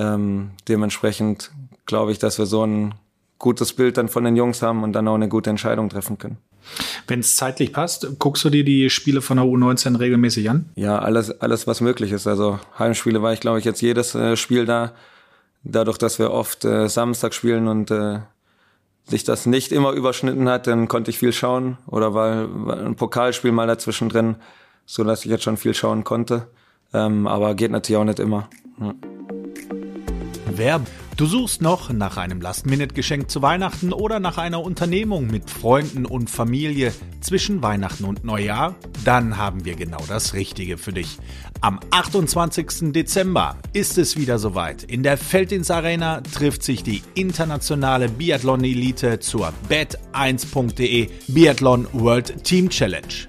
Ähm, 0.00 0.52
dementsprechend 0.66 1.50
glaube 1.84 2.12
ich, 2.12 2.18
dass 2.18 2.38
wir 2.38 2.46
so 2.46 2.66
ein 2.66 2.94
gutes 3.38 3.74
Bild 3.74 3.98
dann 3.98 4.08
von 4.08 4.24
den 4.24 4.36
Jungs 4.36 4.62
haben 4.62 4.82
und 4.82 4.92
dann 4.92 5.06
auch 5.08 5.14
eine 5.14 5.28
gute 5.28 5.50
Entscheidung 5.50 5.88
treffen 5.90 6.16
können. 6.16 6.38
Wenn 7.06 7.20
es 7.20 7.36
zeitlich 7.36 7.72
passt, 7.72 8.06
guckst 8.18 8.44
du 8.44 8.50
dir 8.50 8.64
die 8.64 8.88
Spiele 8.90 9.22
von 9.22 9.36
der 9.36 9.46
U19 9.46 9.98
regelmäßig 9.98 10.48
an? 10.48 10.70
Ja, 10.74 10.98
alles, 10.98 11.40
alles 11.40 11.66
was 11.66 11.80
möglich 11.80 12.12
ist. 12.12 12.26
Also 12.26 12.58
Heimspiele 12.78 13.22
war 13.22 13.32
ich, 13.32 13.40
glaube 13.40 13.58
ich, 13.58 13.64
jetzt 13.64 13.80
jedes 13.80 14.14
äh, 14.14 14.36
Spiel 14.36 14.66
da. 14.66 14.92
Dadurch, 15.64 15.98
dass 15.98 16.18
wir 16.18 16.30
oft 16.30 16.64
äh, 16.64 16.88
Samstag 16.88 17.34
spielen 17.34 17.66
und 17.66 17.90
äh, 17.90 18.20
sich 19.08 19.24
das 19.24 19.46
nicht 19.46 19.72
immer 19.72 19.92
überschnitten 19.92 20.48
hat, 20.48 20.66
dann 20.66 20.88
konnte 20.88 21.10
ich 21.10 21.18
viel 21.18 21.32
schauen 21.32 21.78
oder 21.86 22.14
war, 22.14 22.46
war 22.66 22.78
ein 22.78 22.94
Pokalspiel 22.94 23.52
mal 23.52 23.66
dazwischen 23.66 24.08
drin, 24.08 24.36
so 24.86 25.04
dass 25.04 25.24
ich 25.24 25.30
jetzt 25.30 25.44
schon 25.44 25.56
viel 25.56 25.74
schauen 25.74 26.04
konnte. 26.04 26.46
Ähm, 26.94 27.26
aber 27.26 27.54
geht 27.54 27.70
natürlich 27.70 27.98
auch 27.98 28.04
nicht 28.04 28.20
immer. 28.20 28.48
Ja. 28.80 28.94
Werbung. 30.60 30.86
Du 31.16 31.26
suchst 31.26 31.60
noch 31.60 31.92
nach 31.92 32.16
einem 32.16 32.40
Last-Minute-Geschenk 32.40 33.30
zu 33.30 33.42
Weihnachten 33.42 33.92
oder 33.92 34.20
nach 34.20 34.38
einer 34.38 34.62
Unternehmung 34.62 35.26
mit 35.26 35.50
Freunden 35.50 36.06
und 36.06 36.30
Familie 36.30 36.94
zwischen 37.20 37.62
Weihnachten 37.62 38.04
und 38.04 38.24
Neujahr? 38.24 38.76
Dann 39.04 39.36
haben 39.36 39.64
wir 39.64 39.74
genau 39.74 40.02
das 40.06 40.34
Richtige 40.34 40.78
für 40.78 40.92
dich. 40.92 41.18
Am 41.60 41.80
28. 41.90 42.92
Dezember 42.92 43.56
ist 43.72 43.98
es 43.98 44.16
wieder 44.16 44.38
soweit. 44.38 44.84
In 44.84 45.02
der 45.02 45.18
Feldins 45.18 45.70
Arena 45.70 46.20
trifft 46.20 46.62
sich 46.62 46.82
die 46.82 47.02
internationale 47.14 48.08
Biathlon-Elite 48.08 49.18
zur 49.18 49.52
bet1.de 49.68 51.08
Biathlon 51.28 51.86
World 51.92 52.44
Team 52.44 52.70
Challenge. 52.70 53.26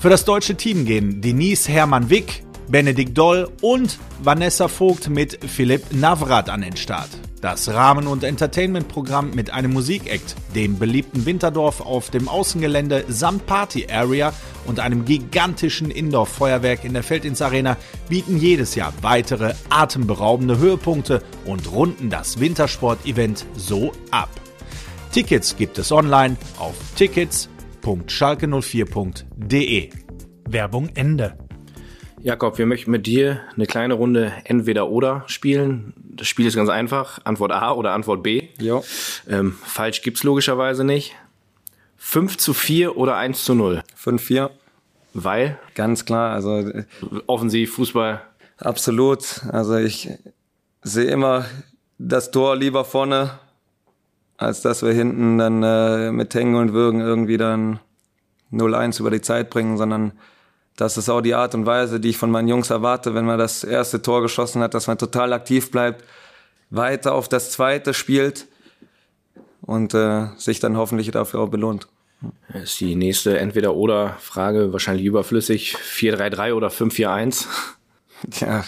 Für 0.00 0.10
das 0.10 0.24
deutsche 0.24 0.56
Team 0.56 0.84
gehen 0.84 1.20
Denise 1.20 1.68
Hermann-Wick, 1.68 2.42
Benedikt 2.68 3.16
Doll 3.16 3.48
und 3.60 3.98
Vanessa 4.22 4.68
Vogt 4.68 5.08
mit 5.08 5.38
Philipp 5.44 5.92
Navrat 5.92 6.48
an 6.48 6.62
den 6.62 6.76
Start. 6.76 7.08
Das 7.40 7.68
Rahmen- 7.68 8.06
und 8.06 8.22
Entertainment-Programm 8.22 9.32
mit 9.34 9.52
einem 9.52 9.72
Musikakt, 9.72 10.36
dem 10.54 10.78
beliebten 10.78 11.26
Winterdorf 11.26 11.80
auf 11.80 12.10
dem 12.10 12.28
Außengelände 12.28 13.06
samt 13.08 13.46
Party-Area 13.46 14.32
und 14.66 14.78
einem 14.78 15.04
gigantischen 15.04 15.90
Indoor-Feuerwerk 15.90 16.84
in 16.84 16.92
der 16.92 17.02
Feldins 17.02 17.42
Arena 17.42 17.76
bieten 18.08 18.38
jedes 18.38 18.76
Jahr 18.76 18.92
weitere 19.02 19.54
atemberaubende 19.70 20.58
Höhepunkte 20.58 21.24
und 21.44 21.72
runden 21.72 22.10
das 22.10 22.38
Wintersport-Event 22.38 23.44
so 23.56 23.90
ab. 24.12 24.30
Tickets 25.10 25.56
gibt 25.56 25.78
es 25.78 25.90
online 25.90 26.36
auf 26.58 26.76
tickets.schalke04.de. 26.94 29.90
Werbung 30.48 30.90
Ende. 30.94 31.36
Jakob, 32.22 32.56
wir 32.56 32.66
möchten 32.66 32.92
mit 32.92 33.06
dir 33.06 33.40
eine 33.56 33.66
kleine 33.66 33.94
Runde 33.94 34.32
entweder 34.44 34.88
oder 34.88 35.24
spielen. 35.26 35.92
Das 35.96 36.28
Spiel 36.28 36.46
ist 36.46 36.54
ganz 36.54 36.68
einfach. 36.68 37.18
Antwort 37.24 37.50
A 37.50 37.72
oder 37.72 37.92
Antwort 37.92 38.22
B. 38.22 38.48
Jo. 38.60 38.84
Ähm, 39.28 39.56
falsch 39.64 40.02
gibt's 40.02 40.22
logischerweise 40.22 40.84
nicht. 40.84 41.16
5 41.96 42.38
zu 42.38 42.54
4 42.54 42.96
oder 42.96 43.16
1 43.16 43.44
zu 43.44 43.56
0? 43.56 43.82
5-4. 44.00 44.50
Weil? 45.14 45.58
Ganz 45.74 46.04
klar, 46.04 46.32
also 46.32 46.64
offensiv, 47.26 47.74
Fußball. 47.74 48.22
Absolut. 48.58 49.42
Also 49.50 49.76
ich 49.76 50.08
sehe 50.82 51.10
immer 51.10 51.46
das 51.98 52.30
Tor 52.30 52.54
lieber 52.54 52.84
vorne, 52.84 53.38
als 54.36 54.62
dass 54.62 54.82
wir 54.84 54.92
hinten 54.92 55.38
dann 55.38 55.62
äh, 55.64 56.12
mit 56.12 56.32
Hängen 56.36 56.54
und 56.54 56.72
Würgen 56.72 57.00
irgendwie 57.00 57.36
dann 57.36 57.80
0-1 58.52 59.00
über 59.00 59.10
die 59.10 59.22
Zeit 59.22 59.50
bringen, 59.50 59.76
sondern 59.76 60.12
das 60.76 60.96
ist 60.96 61.08
auch 61.08 61.20
die 61.20 61.34
Art 61.34 61.54
und 61.54 61.66
Weise, 61.66 62.00
die 62.00 62.10
ich 62.10 62.16
von 62.16 62.30
meinen 62.30 62.48
Jungs 62.48 62.70
erwarte, 62.70 63.14
wenn 63.14 63.24
man 63.24 63.38
das 63.38 63.64
erste 63.64 64.00
Tor 64.00 64.22
geschossen 64.22 64.62
hat, 64.62 64.74
dass 64.74 64.86
man 64.86 64.98
total 64.98 65.32
aktiv 65.32 65.70
bleibt, 65.70 66.04
weiter 66.70 67.14
auf 67.14 67.28
das 67.28 67.50
zweite 67.50 67.94
spielt 67.94 68.46
und 69.60 69.94
äh, 69.94 70.28
sich 70.36 70.60
dann 70.60 70.76
hoffentlich 70.76 71.10
dafür 71.10 71.40
auch 71.40 71.48
belohnt. 71.48 71.88
Das 72.52 72.62
ist 72.62 72.80
die 72.80 72.94
nächste 72.94 73.38
Entweder-Oder-Frage, 73.38 74.72
wahrscheinlich 74.72 75.04
überflüssig. 75.04 75.76
4-3-3 75.76 76.54
oder 76.54 76.68
5-4-1? 76.68 77.46
Ja, 78.40 78.64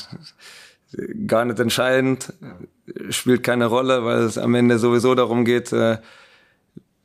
gar 1.29 1.45
nicht 1.45 1.61
entscheidend, 1.61 2.33
spielt 3.11 3.43
keine 3.45 3.67
Rolle, 3.67 4.05
weil 4.05 4.23
es 4.23 4.37
am 4.37 4.55
Ende 4.55 4.79
sowieso 4.79 5.14
darum 5.14 5.45
geht, 5.45 5.73
äh, 5.73 5.99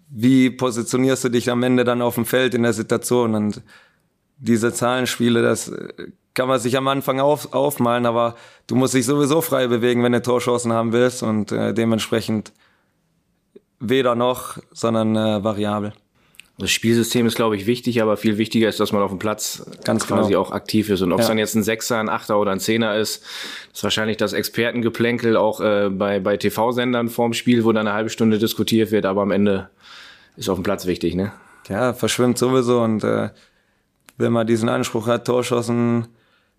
wie 0.09 0.49
positionierst 0.49 1.25
du 1.25 1.29
dich 1.29 1.51
am 1.51 1.61
Ende 1.63 1.83
dann 1.83 2.01
auf 2.01 2.15
dem 2.15 2.25
Feld 2.25 2.55
in 2.55 2.63
der 2.63 2.73
Situation 2.73 3.35
und 3.35 3.61
diese 4.39 4.73
Zahlenspiele, 4.73 5.41
das 5.41 5.69
äh, 5.69 6.11
kann 6.33 6.47
man 6.47 6.59
sich 6.59 6.77
am 6.77 6.87
Anfang 6.87 7.19
auf, 7.19 7.53
aufmalen, 7.53 8.05
aber 8.05 8.35
du 8.67 8.75
musst 8.75 8.93
dich 8.93 9.05
sowieso 9.05 9.41
frei 9.41 9.67
bewegen, 9.67 10.03
wenn 10.03 10.13
du 10.13 10.21
Torchancen 10.21 10.71
haben 10.71 10.93
willst 10.93 11.21
und 11.21 11.51
äh, 11.51 11.73
dementsprechend 11.73 12.53
weder 13.79 14.15
noch, 14.15 14.57
sondern 14.71 15.15
äh, 15.15 15.43
variabel. 15.43 15.93
Das 16.57 16.71
Spielsystem 16.71 17.25
ist, 17.25 17.35
glaube 17.35 17.55
ich, 17.55 17.67
wichtig, 17.67 18.01
aber 18.01 18.17
viel 18.17 18.37
wichtiger 18.37 18.67
ist, 18.67 18.81
dass 18.81 18.91
man 18.91 19.01
auf 19.01 19.11
dem 19.11 19.19
Platz 19.19 19.65
Ganz 19.85 20.05
quasi 20.05 20.31
genau. 20.31 20.41
auch 20.41 20.51
aktiv 20.51 20.89
ist. 20.89 21.01
Und 21.01 21.13
ob 21.13 21.19
es 21.19 21.27
ja. 21.27 21.29
dann 21.29 21.37
jetzt 21.37 21.55
ein 21.55 21.63
Sechser, 21.63 21.99
ein 21.99 22.09
Achter 22.09 22.37
oder 22.37 22.51
ein 22.51 22.59
Zehner 22.59 22.97
ist, 22.97 23.23
ist 23.73 23.81
wahrscheinlich 23.81 24.17
das 24.17 24.33
Expertengeplänkel 24.33 25.37
auch 25.37 25.61
äh, 25.61 25.89
bei, 25.89 26.19
bei 26.19 26.35
TV-Sendern 26.35 27.07
vorm 27.07 27.31
Spiel, 27.31 27.63
wo 27.63 27.71
dann 27.71 27.87
eine 27.87 27.95
halbe 27.95 28.09
Stunde 28.09 28.39
diskutiert 28.39 28.91
wird, 28.91 29.05
aber 29.05 29.21
am 29.21 29.31
Ende 29.31 29.69
ist 30.35 30.49
auf 30.49 30.57
dem 30.57 30.63
Platz 30.63 30.85
wichtig, 30.85 31.15
ne? 31.15 31.31
Ja, 31.69 31.93
verschwimmt 31.93 32.37
sowieso 32.37 32.81
und 32.81 33.03
äh, 33.05 33.29
wenn 34.19 34.33
man 34.33 34.45
diesen 34.45 34.69
Anspruch 34.69 35.07
hat, 35.07 35.25
Torschossen, 35.25 36.07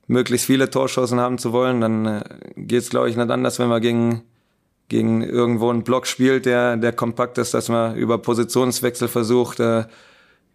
möglichst 0.07 0.47
viele 0.47 0.71
Torschossen 0.71 1.21
haben 1.21 1.39
zu 1.39 1.53
wollen, 1.53 1.81
dann 1.81 2.07
äh, 2.07 2.23
geht 2.57 2.83
es, 2.83 2.91
glaube 2.91 3.09
ich, 3.09 3.17
nicht 3.17 3.31
anders, 3.31 3.59
wenn 3.61 3.69
man 3.69 3.81
gegen, 3.81 4.23
gegen 4.89 5.23
irgendwo 5.23 5.71
einen 5.71 5.85
Block 5.85 6.07
spielt, 6.07 6.47
der, 6.47 6.77
der 6.77 6.93
kompakt 6.93 7.39
ist, 7.39 7.55
dass 7.55 7.69
man 7.69 7.95
über 7.95 8.19
Positionswechsel 8.19 9.07
versucht, 9.07 9.61
äh, 9.61 9.85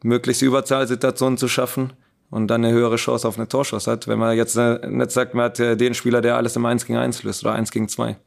möglichst 0.04 0.42
Überzahlsituationen 0.42 1.38
zu 1.38 1.48
schaffen. 1.48 1.94
und 2.32 2.48
dann 2.48 2.66
eine 2.66 2.74
höhere 2.74 2.96
Chance 2.96 3.28
auf 3.28 3.38
eine 3.38 3.48
Torschuss 3.48 3.86
hat, 3.88 4.08
wenn 4.08 4.20
man 4.20 4.36
jetzt 4.36 4.58
äh, 4.58 4.80
nicht 4.88 5.12
sagt, 5.12 5.36
man 5.36 5.46
hat 5.46 5.60
äh, 5.60 5.78
den 5.78 5.94
Spieler, 5.94 6.22
der 6.22 6.36
alles 6.36 6.56
im 6.56 6.66
1 6.66 6.86
gegen 6.86 6.98
1 6.98 7.24
löst 7.24 7.46
oder 7.46 7.54
1 7.54 7.72
gegen 7.72 7.88
2. 7.88 8.18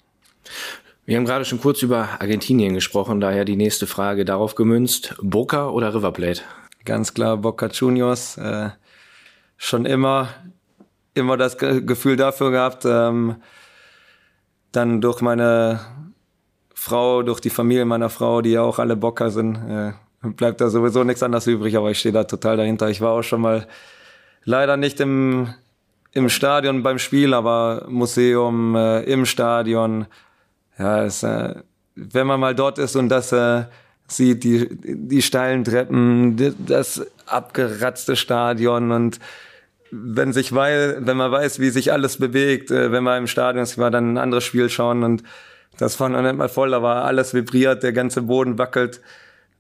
Wir 1.05 1.17
haben 1.17 1.25
gerade 1.25 1.45
schon 1.45 1.61
kurz 1.61 1.83
über 1.83 2.09
Argentinien 2.21 2.75
gesprochen, 2.75 3.21
daher 3.21 3.45
die 3.45 3.57
nächste 3.57 3.87
Frage 3.87 4.25
darauf 4.25 4.55
gemünzt. 4.55 5.15
Boca 5.21 5.69
oder 5.69 5.95
River 5.95 6.13
Plate? 6.13 6.43
Ganz 6.85 7.15
klar 7.15 7.37
Boca 7.37 7.67
Juniors. 7.67 8.37
Äh, 8.39 8.71
schon 9.57 9.85
immer, 9.87 10.29
immer 11.15 11.37
das 11.37 11.59
Gefühl 11.59 12.17
dafür 12.17 12.51
gehabt. 12.51 12.85
Ähm, 12.87 13.37
dann 14.73 15.01
durch 15.01 15.21
meine 15.21 15.81
Frau, 16.75 17.23
durch 17.23 17.41
die 17.41 17.51
Familie 17.51 17.85
meiner 17.85 18.09
Frau, 18.09 18.41
die 18.41 18.53
ja 18.53 18.63
auch 18.63 18.79
alle 18.79 18.97
Bocker 18.97 19.31
sind, 19.31 19.57
äh, 19.69 19.93
bleibt 20.23 20.61
da 20.61 20.69
sowieso 20.69 21.05
nichts 21.05 21.23
anderes 21.23 21.47
übrig, 21.47 21.77
aber 21.77 21.91
ich 21.91 21.99
stehe 21.99 22.13
da 22.13 22.25
total 22.25 22.57
dahinter. 22.57 22.89
Ich 22.89 23.01
war 23.01 23.13
auch 23.13 23.23
schon 23.23 23.41
mal 23.41 23.67
leider 24.45 24.77
nicht 24.77 25.01
im, 25.01 25.53
im 26.13 26.29
Stadion 26.29 26.83
beim 26.83 26.99
Spiel, 26.99 27.35
aber 27.35 27.87
Museum, 27.89 28.75
äh, 28.77 29.03
im 29.03 29.27
Stadion. 29.27 30.07
Ja, 30.79 31.05
es, 31.05 31.23
äh, 31.23 31.57
wenn 31.95 32.27
man 32.27 32.39
mal 32.39 32.55
dort 32.55 32.79
ist 32.79 32.95
und 32.95 33.09
das 33.09 33.33
äh, 33.33 33.65
sieht, 34.09 34.43
die, 34.43 34.69
die 34.71 35.23
steilen 35.23 35.65
Treppen, 35.65 36.57
das 36.67 37.07
abgeratzte 37.27 38.17
Stadion 38.17 38.91
und 38.91 39.21
wenn 39.91 40.33
sich 40.33 40.55
weil, 40.55 40.99
wenn 41.01 41.17
man 41.17 41.31
weiß, 41.31 41.61
wie 41.61 41.71
sich 41.71 41.93
alles 41.93 42.19
bewegt, 42.19 42.71
äh, 42.71 42.93
wenn 42.93 43.05
man 43.05 43.19
im 43.19 43.27
Stadion 43.27 43.63
ist, 43.63 43.79
war 43.79 43.91
dann 43.91 44.15
ein 44.15 44.19
anderes 44.19 44.45
Spiel 44.45 44.69
schauen 44.69 45.03
und 45.03 45.23
das 45.79 45.99
war 46.01 46.09
noch 46.09 46.23
nicht 46.23 46.37
mal 46.37 46.49
voll, 46.49 46.71
da 46.71 46.83
war 46.83 47.05
alles 47.05 47.35
vibriert, 47.35 47.83
der 47.83 47.93
ganze 47.93 48.23
Boden 48.23 48.59
wackelt. 48.59 49.01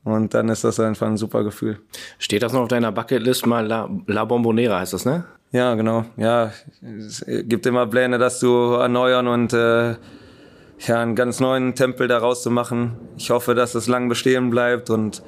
Und 0.04 0.32
dann 0.34 0.48
ist 0.48 0.64
das 0.64 0.80
einfach 0.80 1.06
ein 1.06 1.16
super 1.16 1.44
Gefühl. 1.44 1.78
Steht 2.18 2.42
das 2.42 2.52
noch 2.52 2.62
auf 2.62 2.68
deiner 2.68 2.92
Bucketlist 2.92 3.46
mal 3.46 3.66
La, 3.66 3.88
La 4.06 4.24
Bombonera 4.24 4.80
heißt 4.80 4.92
das, 4.92 5.04
ne? 5.04 5.24
Ja, 5.50 5.74
genau. 5.74 6.04
Ja, 6.16 6.52
es 6.82 7.24
gibt 7.26 7.66
immer 7.66 7.87
Pläne, 7.87 8.18
das 8.18 8.38
zu 8.38 8.48
erneuern 8.48 9.26
und 9.28 9.52
äh, 9.52 9.94
ja, 10.86 11.02
einen 11.02 11.16
ganz 11.16 11.40
neuen 11.40 11.74
Tempel 11.74 12.08
daraus 12.08 12.42
zu 12.42 12.50
machen. 12.50 12.96
Ich 13.16 13.30
hoffe, 13.30 13.54
dass 13.54 13.74
es 13.74 13.88
lang 13.88 14.08
bestehen 14.08 14.50
bleibt 14.50 14.90
und 14.90 15.22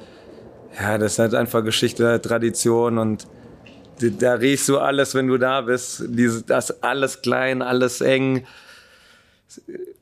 ja, 0.79 0.97
das 0.97 1.13
ist 1.13 1.19
halt 1.19 1.35
einfach 1.35 1.63
Geschichte, 1.63 2.21
Tradition 2.21 2.97
und 2.97 3.27
da 3.99 4.33
riechst 4.33 4.67
du 4.69 4.79
alles, 4.79 5.13
wenn 5.13 5.27
du 5.27 5.37
da 5.37 5.61
bist. 5.61 6.03
Diese, 6.07 6.43
das 6.43 6.81
alles 6.81 7.21
klein, 7.21 7.61
alles 7.61 8.01
eng. 8.01 8.45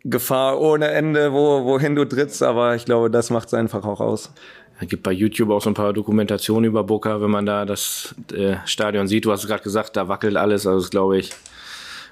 Gefahr 0.04 0.62
ohne 0.62 0.90
Ende, 0.90 1.34
wo, 1.34 1.66
wohin 1.66 1.96
du 1.96 2.06
trittst, 2.06 2.44
aber 2.44 2.76
ich 2.76 2.86
glaube, 2.86 3.10
das 3.10 3.30
macht 3.30 3.48
es 3.48 3.54
einfach 3.54 3.84
auch 3.84 4.00
aus. 4.00 4.32
Es 4.80 4.88
gibt 4.88 5.04
bei 5.04 5.12
YouTube 5.12 5.50
auch 5.50 5.62
so 5.62 5.70
ein 5.70 5.74
paar 5.74 5.92
Dokumentationen 5.92 6.66
über 6.70 6.84
Boca, 6.84 7.20
wenn 7.20 7.32
man 7.32 7.46
da 7.46 7.66
das 7.66 8.16
äh, 8.32 8.56
Stadion 8.66 9.08
sieht. 9.08 9.26
Du 9.26 9.32
hast 9.32 9.46
gerade 9.46 9.64
gesagt, 9.64 9.98
da 9.98 10.08
wackelt 10.08 10.38
alles. 10.38 10.66
Also 10.66 10.80
das 10.80 10.90
glaube 10.90 11.18
ich 11.18 11.32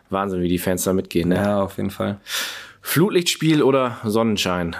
Wahnsinn, 0.10 0.42
wie 0.42 0.50
die 0.50 0.58
Fans 0.58 0.84
da 0.84 0.92
mitgehen. 0.92 1.30
Ne? 1.30 1.36
Ja, 1.36 1.62
auf 1.62 1.78
jeden 1.78 1.92
Fall. 1.92 2.18
Flutlichtspiel 2.88 3.64
oder 3.64 3.98
Sonnenschein? 4.06 4.78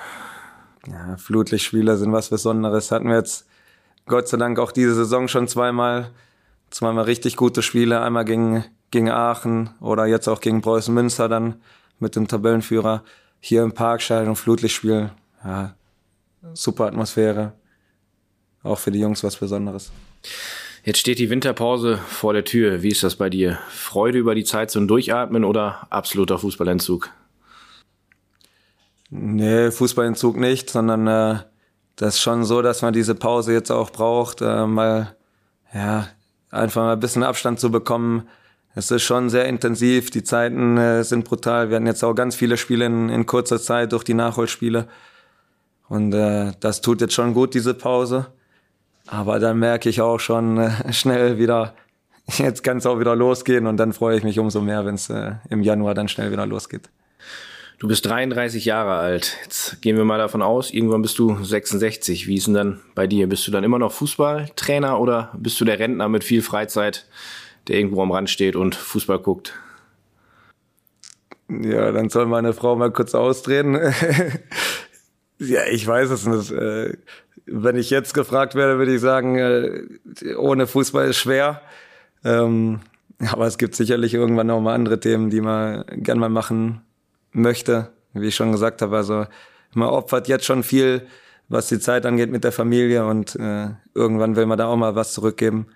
Ja, 0.88 1.18
Flutlichtspiele 1.18 1.98
sind 1.98 2.14
was 2.14 2.30
Besonderes. 2.30 2.90
Hatten 2.90 3.10
wir 3.10 3.18
jetzt 3.18 3.48
Gott 4.06 4.30
sei 4.30 4.38
Dank 4.38 4.60
auch 4.60 4.72
diese 4.72 4.96
Saison 4.96 5.28
schon 5.28 5.50
zweimal. 5.50 6.12
Zweimal 6.70 7.04
richtig 7.04 7.36
gute 7.36 7.62
Spiele. 7.62 8.02
Einmal 8.02 8.24
gegen, 8.24 8.64
gegen 8.92 9.12
Aachen 9.12 9.72
oder 9.82 10.06
jetzt 10.06 10.30
auch 10.30 10.40
gegen 10.40 10.62
Preußen 10.62 10.94
Münster 10.94 11.28
dann 11.28 11.56
mit 12.00 12.16
dem 12.16 12.30
Tabellenführer. 12.30 13.04
Hier 13.42 13.62
im 13.62 13.74
Parkstadion 13.74 14.38
Flutlichtspiel. 14.38 15.12
Ja, 15.44 15.76
super 16.54 16.86
Atmosphäre 16.86 17.52
auch 18.64 18.80
für 18.80 18.92
die 18.92 19.00
Jungs 19.00 19.22
was 19.22 19.36
Besonderes. 19.36 19.92
Jetzt 20.86 21.00
steht 21.00 21.20
die 21.20 21.30
Winterpause 21.30 21.98
vor 21.98 22.32
der 22.32 22.46
Tür. 22.46 22.84
Wie 22.84 22.90
ist 22.90 23.04
das 23.04 23.18
bei 23.18 23.30
dir? 23.30 23.60
Freude 23.70 24.18
über 24.18 24.34
die 24.34 24.46
Zeit 24.46 24.72
zum 24.72 24.88
Durchatmen 24.88 25.44
oder 25.44 25.86
absoluter 25.90 26.40
Fußballentzug? 26.40 27.12
Nee, 29.10 29.72
Fußballentzug 29.72 30.38
nicht, 30.38 30.70
sondern 30.70 31.08
äh, 31.08 31.40
das 31.96 32.16
ist 32.16 32.22
schon 32.22 32.44
so, 32.44 32.62
dass 32.62 32.82
man 32.82 32.94
diese 32.94 33.16
Pause 33.16 33.54
jetzt 33.54 33.72
auch 33.72 33.90
braucht, 33.90 34.42
äh, 34.42 34.66
mal 34.66 35.16
ja, 35.74 36.08
einfach 36.52 36.82
mal 36.82 36.94
ein 36.94 37.00
bisschen 37.00 37.24
Abstand 37.24 37.60
zu 37.60 37.72
bekommen. 37.72 38.28
Es 38.76 38.92
ist 38.92 39.04
schon 39.04 39.30
sehr 39.30 39.46
intensiv, 39.46 40.12
die 40.12 40.24
Zeiten 40.24 40.78
äh, 40.78 41.04
sind 41.04 41.26
brutal. 41.26 41.70
Wir 41.70 41.78
hatten 41.78 41.88
jetzt 41.88 42.04
auch 42.04 42.14
ganz 42.14 42.36
viele 42.36 42.58
Spiele 42.58 42.86
in, 42.86 43.10
in 43.10 43.26
kurzer 43.26 43.60
Zeit 43.60 43.92
durch 43.92 44.04
die 44.04 44.14
Nachholspiele. 44.14 44.88
Und 45.90 46.14
äh, 46.14 46.52
das 46.60 46.82
tut 46.82 47.02
jetzt 47.02 47.14
schon 47.14 47.34
gut, 47.34 47.54
diese 47.54 47.74
Pause. 47.74 48.28
Aber 49.08 49.40
dann 49.40 49.58
merke 49.58 49.90
ich 49.90 50.02
auch 50.02 50.20
schon 50.20 50.58
äh, 50.58 50.72
schnell 50.94 51.38
wieder, 51.38 51.74
jetzt 52.38 52.64
kann 52.64 52.78
es 52.78 52.86
auch 52.86 53.00
wieder 53.00 53.16
losgehen 53.16 53.66
und 53.66 53.78
dann 53.78 53.94
freue 53.94 54.18
ich 54.18 54.24
mich 54.24 54.38
umso 54.38 54.62
mehr, 54.62 54.86
wenn 54.86 54.96
es 54.96 55.10
äh, 55.10 55.36
im 55.50 55.64
Januar 55.64 55.96
dann 55.96 56.10
schnell 56.10 56.32
wieder 56.32 56.46
losgeht. 56.46 56.90
Du 57.80 57.88
bist 57.88 58.08
33 58.08 58.66
Jahre 58.66 58.96
alt. 58.96 59.38
Jetzt 59.44 59.84
gehen 59.84 59.98
wir 59.98 60.04
mal 60.04 60.18
davon 60.18 60.42
aus, 60.42 60.72
irgendwann 60.72 61.04
bist 61.04 61.20
du 61.20 61.44
66. 61.44 62.26
Wie 62.26 62.36
ist 62.36 62.48
denn 62.48 62.56
dann 62.56 62.80
bei 62.96 63.06
dir? 63.06 63.30
Bist 63.30 63.46
du 63.46 63.52
dann 63.52 63.64
immer 63.64 63.78
noch 63.78 63.92
Fußballtrainer 63.92 65.00
oder 65.00 65.32
bist 65.38 65.62
du 65.62 65.66
der 65.66 65.78
Rentner 65.78 66.10
mit 66.10 66.24
viel 66.24 66.42
Freizeit, 66.42 67.06
der 67.68 67.78
irgendwo 67.78 68.02
am 68.02 68.12
Rand 68.12 68.32
steht 68.32 68.56
und 68.56 68.74
Fußball 68.74 69.20
guckt? 69.20 69.54
Ja, 71.50 71.92
dann 71.92 72.10
soll 72.10 72.26
meine 72.26 72.54
Frau 72.54 72.76
mal 72.76 72.92
kurz 72.92 73.14
ausdrehen. 73.14 73.76
ja, 75.38 75.62
ich 75.70 75.86
weiß 75.86 76.10
es 76.10 76.26
nicht. 76.26 76.52
Äh, 76.52 76.98
wenn 77.46 77.78
ich 77.78 77.92
jetzt 77.92 78.16
gefragt 78.16 78.56
werde, 78.56 78.80
würde 78.80 78.96
ich 78.96 79.02
sagen, 79.02 79.38
äh, 79.38 80.34
ohne 80.36 80.66
Fußball 80.66 81.10
ist 81.10 81.18
schwer. 81.18 81.62
Ähm, 82.26 82.80
aber 83.20 83.46
es 83.46 83.60
gibt 83.60 83.76
sicherlich 83.76 84.16
irgendwann 84.16 84.48
noch 84.48 84.62
mal 84.62 84.74
andere 84.74 85.00
Themen, 85.00 85.30
die 85.30 85.42
man 85.42 85.86
gern 85.92 86.18
mal 86.18 86.30
machen 86.30 86.82
möchte. 87.38 87.92
Wie 88.14 88.28
ich 88.28 88.36
schon 88.36 88.52
gesagt 88.52 88.82
habe, 88.82 88.98
also 88.98 89.26
man 89.74 89.90
opfert 89.90 90.28
jetzt 90.28 90.46
schon 90.46 90.64
viel, 90.64 91.08
was 91.50 91.68
die 91.68 91.80
Zeit 91.80 92.06
angeht 92.06 92.32
mit 92.32 92.44
der 92.44 92.52
Familie 92.52 93.06
und 93.06 93.36
äh, 93.36 93.70
irgendwann 93.94 94.36
will 94.36 94.46
man 94.46 94.58
da 94.58 94.68
auch 94.68 94.76
mal 94.76 94.96
was 94.96 95.14
zurückgeben. 95.14 95.68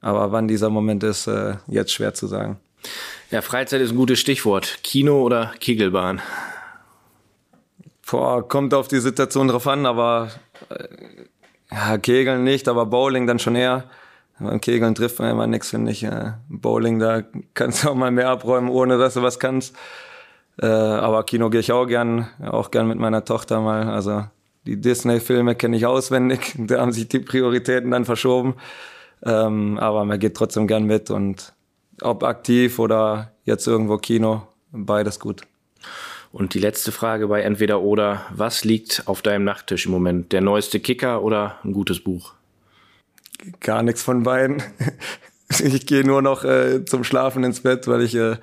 Aber 0.00 0.30
wann 0.30 0.46
dieser 0.46 0.70
Moment 0.70 1.02
ist, 1.02 1.26
äh, 1.26 1.54
jetzt 1.66 1.92
schwer 1.92 2.14
zu 2.14 2.26
sagen. 2.26 2.60
Ja, 3.30 3.42
Freizeit 3.42 3.80
ist 3.80 3.90
ein 3.90 3.96
gutes 3.96 4.20
Stichwort. 4.20 4.78
Kino 4.82 5.22
oder 5.22 5.52
Kegelbahn? 5.58 6.20
Boah, 8.08 8.46
kommt 8.46 8.72
auf 8.72 8.86
die 8.86 9.00
Situation 9.00 9.48
drauf 9.48 9.66
an, 9.66 9.84
aber 9.84 10.30
äh, 10.68 10.86
ja, 11.72 11.98
Kegeln 11.98 12.44
nicht, 12.44 12.68
aber 12.68 12.86
Bowling 12.86 13.26
dann 13.26 13.40
schon 13.40 13.56
eher. 13.56 13.84
Beim 14.38 14.60
Kegeln 14.60 14.94
trifft 14.94 15.18
man 15.18 15.30
immer 15.30 15.46
nichts, 15.46 15.70
finde 15.70 15.90
ich. 15.90 16.04
Äh, 16.04 16.34
Bowling, 16.48 16.98
da 16.98 17.22
kannst 17.54 17.82
du 17.82 17.88
auch 17.88 17.94
mal 17.94 18.10
mehr 18.10 18.28
abräumen, 18.28 18.68
ohne 18.68 18.98
dass 18.98 19.14
du 19.14 19.22
was 19.22 19.38
kannst. 19.38 19.74
Äh, 20.60 20.66
aber 20.66 21.24
Kino 21.24 21.50
gehe 21.50 21.60
ich 21.60 21.72
auch 21.72 21.86
gern, 21.86 22.28
auch 22.42 22.70
gern 22.70 22.88
mit 22.88 22.98
meiner 22.98 23.24
Tochter 23.24 23.60
mal. 23.60 23.88
Also 23.88 24.24
die 24.66 24.80
Disney-Filme 24.80 25.54
kenne 25.54 25.76
ich 25.76 25.86
auswendig. 25.86 26.54
Da 26.58 26.80
haben 26.80 26.92
sich 26.92 27.08
die 27.08 27.20
Prioritäten 27.20 27.90
dann 27.90 28.04
verschoben. 28.04 28.54
Ähm, 29.22 29.78
aber 29.78 30.04
man 30.04 30.18
geht 30.18 30.36
trotzdem 30.36 30.66
gern 30.66 30.84
mit 30.84 31.10
und 31.10 31.52
ob 32.02 32.22
aktiv 32.22 32.78
oder 32.78 33.32
jetzt 33.44 33.66
irgendwo 33.66 33.96
Kino, 33.96 34.46
beides 34.72 35.18
gut. 35.20 35.42
Und 36.32 36.52
die 36.52 36.58
letzte 36.58 36.92
Frage 36.92 37.28
bei 37.28 37.40
Entweder 37.40 37.80
oder, 37.80 38.26
was 38.30 38.64
liegt 38.64 39.04
auf 39.06 39.22
deinem 39.22 39.44
Nachttisch 39.44 39.86
im 39.86 39.92
Moment? 39.92 40.32
Der 40.32 40.42
neueste 40.42 40.80
Kicker 40.80 41.22
oder 41.22 41.56
ein 41.64 41.72
gutes 41.72 42.00
Buch? 42.00 42.34
Gar 43.60 43.82
nichts 43.82 44.02
von 44.02 44.22
beiden. 44.22 44.62
Ich 45.62 45.86
gehe 45.86 46.04
nur 46.04 46.22
noch 46.22 46.42
äh, 46.42 46.84
zum 46.86 47.04
Schlafen 47.04 47.44
ins 47.44 47.60
Bett, 47.60 47.86
weil 47.86 48.02
ich 48.02 48.16
äh, 48.16 48.34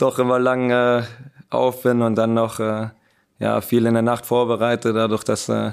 doch 0.00 0.18
immer 0.18 0.38
lang 0.38 0.70
äh, 0.70 1.02
auf 1.50 1.82
bin 1.82 2.02
und 2.02 2.16
dann 2.16 2.34
noch 2.34 2.60
äh, 2.60 2.88
ja, 3.38 3.60
viel 3.60 3.86
in 3.86 3.94
der 3.94 4.02
Nacht 4.02 4.26
vorbereite, 4.26 4.92
dadurch, 4.92 5.24
dass 5.24 5.48
äh, 5.48 5.72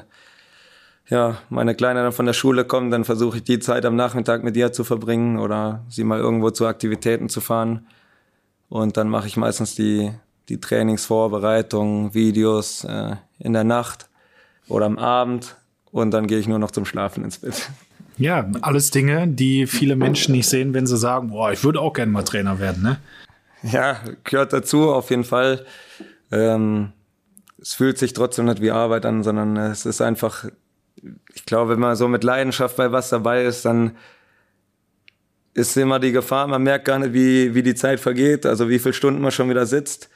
ja, 1.10 1.38
meine 1.50 1.76
Kleine 1.76 2.04
dann 2.04 2.12
von 2.12 2.26
der 2.26 2.34
Schule 2.34 2.66
kommt, 2.66 2.92
dann 2.92 3.06
versuche 3.06 3.38
ich 3.38 3.44
die 3.44 3.60
Zeit 3.60 3.86
am 3.86 3.96
Nachmittag 3.96 4.44
mit 4.44 4.58
ihr 4.58 4.74
zu 4.74 4.84
verbringen 4.84 5.40
oder 5.40 5.86
sie 5.88 6.04
mal 6.04 6.20
irgendwo 6.20 6.50
zu 6.50 6.68
Aktivitäten 6.68 7.30
zu 7.30 7.40
fahren. 7.42 7.88
Und 8.70 8.98
dann 8.98 9.08
mache 9.08 9.28
ich 9.28 9.38
meistens 9.38 9.76
die 9.76 10.12
die 10.50 10.60
Trainingsvorbereitung, 10.60 12.14
Videos 12.14 12.84
äh, 12.84 13.16
in 13.40 13.54
der 13.54 13.64
Nacht 13.64 14.10
oder 14.68 14.86
am 14.86 14.98
Abend 14.98 15.56
und 15.92 16.12
dann 16.12 16.28
gehe 16.28 16.40
ich 16.40 16.48
nur 16.48 16.60
noch 16.60 16.72
zum 16.72 16.86
Schlafen 16.86 17.24
ins 17.24 17.40
Bett. 17.40 17.70
Ja, 18.18 18.50
alles 18.62 18.92
Dinge, 18.92 19.28
die 19.28 19.68
viele 19.68 19.96
Menschen 19.96 20.32
nicht 20.32 20.48
sehen, 20.48 20.74
wenn 20.74 20.88
sie 20.88 20.98
sagen, 20.98 21.30
boah, 21.30 21.52
ich 21.52 21.64
würde 21.64 21.80
auch 21.80 21.94
gerne 21.94 22.12
mal 22.12 22.24
Trainer 22.24 22.60
werden, 22.60 22.82
ne? 22.82 23.00
Ja, 23.64 24.00
gehört 24.24 24.54
dazu 24.54 24.92
auf 24.92 25.10
jeden 25.10 25.24
Fall. 25.24 25.66
Ähm, 26.32 26.94
es 27.60 27.74
fühlt 27.74 27.98
sich 27.98 28.14
trotzdem 28.14 28.46
nicht 28.46 28.62
wie 28.62 28.72
Arbeit 28.72 29.06
an, 29.06 29.24
sondern 29.24 29.58
es 29.58 29.86
ist 29.86 30.02
einfach, 30.02 30.46
ich 31.34 31.46
glaube, 31.46 31.72
wenn 31.72 31.80
man 31.80 31.96
so 31.96 32.08
mit 32.08 32.24
Leidenschaft 32.24 32.78
bei 32.78 32.92
was 32.92 33.10
dabei 33.10 33.46
ist, 33.46 33.66
dann 33.66 33.98
ist 35.54 35.76
immer 35.76 36.00
die 36.00 36.12
Gefahr, 36.12 36.48
man 36.48 36.62
merkt 36.62 36.86
gar 36.86 37.00
nicht, 37.00 37.14
wie, 37.14 37.56
wie 37.56 37.64
die 37.64 37.74
Zeit 37.74 38.00
vergeht, 38.00 38.46
also 38.46 38.70
wie 38.70 38.78
viele 38.78 38.94
Stunden 38.94 39.22
man 39.22 39.32
schon 39.32 39.50
wieder 39.50 39.66
sitzt 39.66 40.10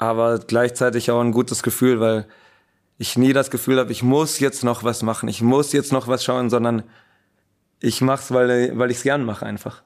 aber 0.00 0.38
gleichzeitig 0.38 1.10
auch 1.10 1.20
ein 1.20 1.30
gutes 1.30 1.62
Gefühl, 1.62 2.00
weil 2.00 2.26
ich 2.96 3.18
nie 3.18 3.34
das 3.34 3.50
Gefühl 3.50 3.78
habe, 3.78 3.92
ich 3.92 4.02
muss 4.02 4.40
jetzt 4.40 4.64
noch 4.64 4.82
was 4.82 5.02
machen, 5.02 5.28
ich 5.28 5.42
muss 5.42 5.72
jetzt 5.72 5.92
noch 5.92 6.08
was 6.08 6.24
schauen, 6.24 6.48
sondern 6.48 6.84
ich 7.80 8.00
mach's, 8.00 8.32
weil, 8.32 8.78
weil 8.78 8.90
ich 8.90 8.96
es 8.98 9.02
gern 9.02 9.24
mache 9.24 9.44
einfach. 9.44 9.82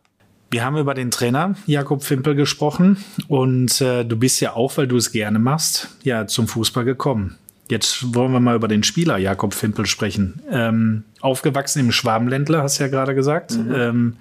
Wir 0.51 0.65
haben 0.65 0.77
über 0.77 0.95
den 0.95 1.11
Trainer 1.11 1.55
Jakob 1.67 2.05
Fimpel 2.05 2.35
gesprochen 2.35 2.99
und 3.29 3.81
äh, 3.81 4.05
du 4.05 4.17
bist 4.17 4.41
ja 4.41 4.55
auch, 4.55 4.77
weil 4.77 4.87
du 4.87 4.97
es 4.97 5.11
gerne 5.11 5.39
machst, 5.39 5.89
ja 6.05 6.27
zum 6.27 6.47
Fußball 6.47 6.85
gekommen. 6.85 7.37
Jetzt 7.69 8.15
wollen 8.15 8.33
wir 8.33 8.41
mal 8.41 8.57
über 8.57 8.69
den 8.69 8.83
Spieler 8.83 9.17
Jakob 9.17 9.55
Fimpel 9.55 9.87
sprechen. 9.87 10.43
Ähm, 10.51 11.05
aufgewachsen 11.21 11.81
im 11.81 11.93
Schwabenländler, 11.93 12.63
hast 12.63 12.79
du 12.79 12.85
ja 12.85 12.89
gerade 12.89 13.15
gesagt. 13.15 13.57
Mhm. 13.57 13.75
Ähm, 13.75 14.17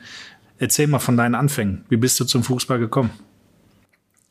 erzähl 0.60 0.88
mal 0.88 1.00
von 1.00 1.18
deinen 1.18 1.36
Anfängen. 1.36 1.84
Wie 1.90 1.98
bist 1.98 2.20
du 2.20 2.26
zum 2.26 2.44
Fußball 2.44 2.80
gekommen? 2.80 3.12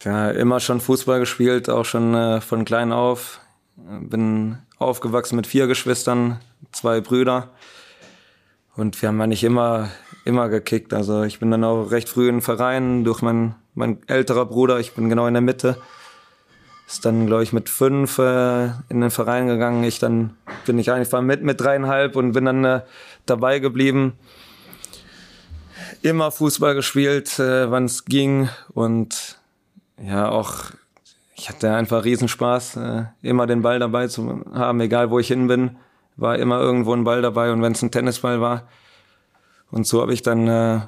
Ja, 0.03 0.31
immer 0.31 0.61
schon 0.61 0.81
Fußball 0.81 1.21
gespielt, 1.21 1.69
auch 1.69 1.85
schon 1.85 2.15
äh, 2.15 2.41
von 2.41 2.65
klein 2.65 2.91
auf. 2.91 3.41
Bin 3.77 4.59
aufgewachsen 4.79 5.37
mit 5.37 5.47
vier 5.47 5.67
Geschwistern, 5.67 6.41
zwei 6.73 7.01
Brüder. 7.01 7.51
Und 8.75 9.01
wir 9.01 9.09
haben 9.09 9.21
eigentlich 9.21 9.45
immer, 9.45 9.91
immer 10.25 10.49
gekickt. 10.49 10.95
Also 10.95 11.23
ich 11.23 11.39
bin 11.39 11.51
dann 11.51 11.65
auch 11.65 11.91
recht 11.91 12.09
früh 12.09 12.29
in 12.29 12.37
den 12.37 12.43
Verein 12.43 13.05
durch 13.05 13.23
mein, 13.23 13.55
mein 13.75 13.99
älterer 14.07 14.47
Bruder. 14.47 14.81
Ich 14.81 14.93
bin 14.93 15.09
genau 15.09 15.27
in 15.27 15.35
der 15.35 15.41
Mitte. 15.41 15.77
Ist 16.87 17.05
dann, 17.05 17.27
glaube 17.27 17.43
ich, 17.43 17.53
mit 17.53 17.69
fünf 17.69 18.19
äh, 18.19 18.67
in 18.89 19.01
den 19.01 19.11
Verein 19.11 19.47
gegangen. 19.47 19.83
Ich 19.85 19.99
dann 19.99 20.37
bin 20.67 20.79
ich 20.79 20.91
einfach 20.91 21.23
mit 21.23 21.43
mit 21.43 21.61
dreieinhalb 21.61 22.17
und 22.17 22.33
bin 22.33 22.45
dann 22.45 22.65
äh, 22.65 22.81
dabei 23.27 23.59
geblieben. 23.59 24.15
Immer 26.03 26.31
Fußball 26.31 26.75
gespielt, 26.75 27.39
äh, 27.39 27.71
wann 27.71 27.85
es 27.85 28.05
ging 28.05 28.49
und 28.75 29.39
ja 30.03 30.29
auch 30.29 30.73
ich 31.43 31.49
hatte 31.49 31.75
einfach 31.75 32.05
Riesenspaß, 32.05 32.77
äh, 32.77 33.05
immer 33.21 33.49
den 33.49 33.63
Ball 33.63 33.81
dabei 33.81 34.07
zu 34.07 34.45
haben, 34.55 34.81
egal 34.81 35.11
wo 35.11 35.19
ich 35.19 35.27
hin 35.27 35.49
bin, 35.49 35.77
war 36.17 36.39
immer 36.39 36.61
irgendwo 36.61 36.95
ein 36.95 37.03
Ball 37.03 37.21
dabei 37.21 37.51
und 37.51 37.63
wenn 37.63 37.73
es 37.73 37.83
ein 37.83 37.91
Tennisball 37.91 38.41
war. 38.41 38.69
Und 39.73 39.89
so 39.89 40.01
habe 40.01 40.15
ich 40.15 40.23
dann 40.23 40.47
äh, 40.47 40.81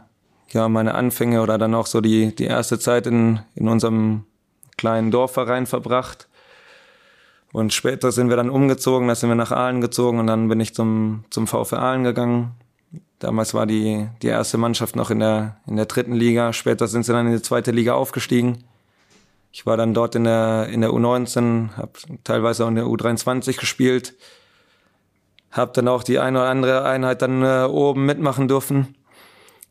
ja 0.50 0.68
meine 0.68 0.94
Anfänge 0.94 1.42
oder 1.42 1.58
dann 1.58 1.74
auch 1.74 1.86
so 1.86 2.00
die 2.00 2.32
die 2.36 2.44
erste 2.44 2.78
Zeit 2.78 3.08
in 3.08 3.40
in 3.56 3.66
unserem 3.66 4.24
kleinen 4.76 5.10
Dorfverein 5.10 5.66
verbracht. 5.66 6.28
Und 7.52 7.72
später 7.72 8.10
sind 8.10 8.30
wir 8.30 8.36
dann 8.36 8.50
umgezogen, 8.50 9.06
da 9.06 9.14
sind 9.14 9.28
wir 9.28 9.36
nach 9.36 9.52
Aalen 9.52 9.80
gezogen 9.80 10.18
und 10.18 10.26
dann 10.26 10.48
bin 10.48 10.58
ich 10.58 10.74
zum, 10.74 11.24
zum 11.30 11.46
VfR 11.46 11.78
Aalen 11.78 12.02
gegangen. 12.02 12.50
Damals 13.20 13.54
war 13.54 13.64
die, 13.64 14.08
die 14.22 14.26
erste 14.26 14.58
Mannschaft 14.58 14.96
noch 14.96 15.10
in 15.10 15.20
der, 15.20 15.56
in 15.68 15.76
der 15.76 15.86
dritten 15.86 16.14
Liga. 16.14 16.52
Später 16.52 16.88
sind 16.88 17.04
sie 17.04 17.12
dann 17.12 17.28
in 17.28 17.32
die 17.32 17.42
zweite 17.42 17.70
Liga 17.70 17.94
aufgestiegen. 17.94 18.64
Ich 19.52 19.66
war 19.66 19.76
dann 19.76 19.94
dort 19.94 20.16
in 20.16 20.24
der, 20.24 20.66
in 20.68 20.80
der 20.80 20.90
U19, 20.90 21.76
habe 21.76 21.92
teilweise 22.24 22.64
auch 22.64 22.68
in 22.68 22.74
der 22.74 22.86
U23 22.86 23.56
gespielt. 23.56 24.14
Habe 25.54 25.72
dann 25.74 25.88
auch 25.88 26.02
die 26.02 26.18
eine 26.18 26.40
oder 26.40 26.48
andere 26.50 26.84
Einheit 26.84 27.22
dann 27.22 27.42
äh, 27.42 27.64
oben 27.64 28.04
mitmachen 28.04 28.48
dürfen 28.48 28.94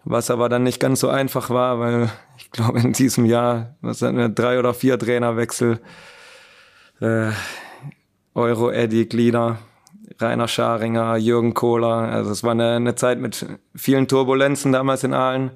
was 0.05 0.29
aber 0.29 0.49
dann 0.49 0.63
nicht 0.63 0.79
ganz 0.79 0.99
so 0.99 1.09
einfach 1.09 1.49
war, 1.49 1.79
weil 1.79 2.09
ich 2.37 2.51
glaube 2.51 2.79
in 2.79 2.93
diesem 2.93 3.25
Jahr, 3.25 3.75
was 3.81 4.01
hatten 4.01 4.17
wir, 4.17 4.29
drei 4.29 4.59
oder 4.59 4.73
vier 4.73 4.99
Trainerwechsel, 4.99 5.79
äh, 6.99 7.29
Euro 8.35 8.71
Eddie 8.71 9.07
Glieder, 9.07 9.59
Rainer 10.19 10.47
Scharinger, 10.47 11.17
Jürgen 11.17 11.53
Kohler, 11.53 12.11
also 12.11 12.31
es 12.31 12.43
war 12.43 12.51
eine, 12.51 12.75
eine 12.75 12.95
Zeit 12.95 13.19
mit 13.19 13.45
vielen 13.75 14.07
Turbulenzen 14.07 14.71
damals 14.71 15.03
in 15.03 15.13
Aalen. 15.13 15.51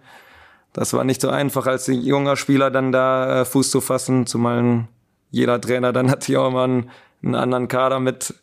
Das 0.74 0.94
war 0.94 1.04
nicht 1.04 1.22
so 1.22 1.30
einfach 1.30 1.66
als 1.66 1.88
junger 1.88 2.36
Spieler 2.36 2.70
dann 2.70 2.92
da 2.92 3.42
äh, 3.42 3.46
Fuß 3.46 3.72
zu 3.72 3.82
fassen, 3.82 4.28
zumal 4.28 4.88
jeder 5.32 5.60
Trainer 5.60 5.92
dann 5.92 6.06
natürlich 6.08 6.38
auch 6.38 6.52
mal 6.52 6.66
einen, 6.66 6.90
einen 7.24 7.36
anderen 7.36 7.68
Kader 7.68 8.00
mit, 8.00 8.34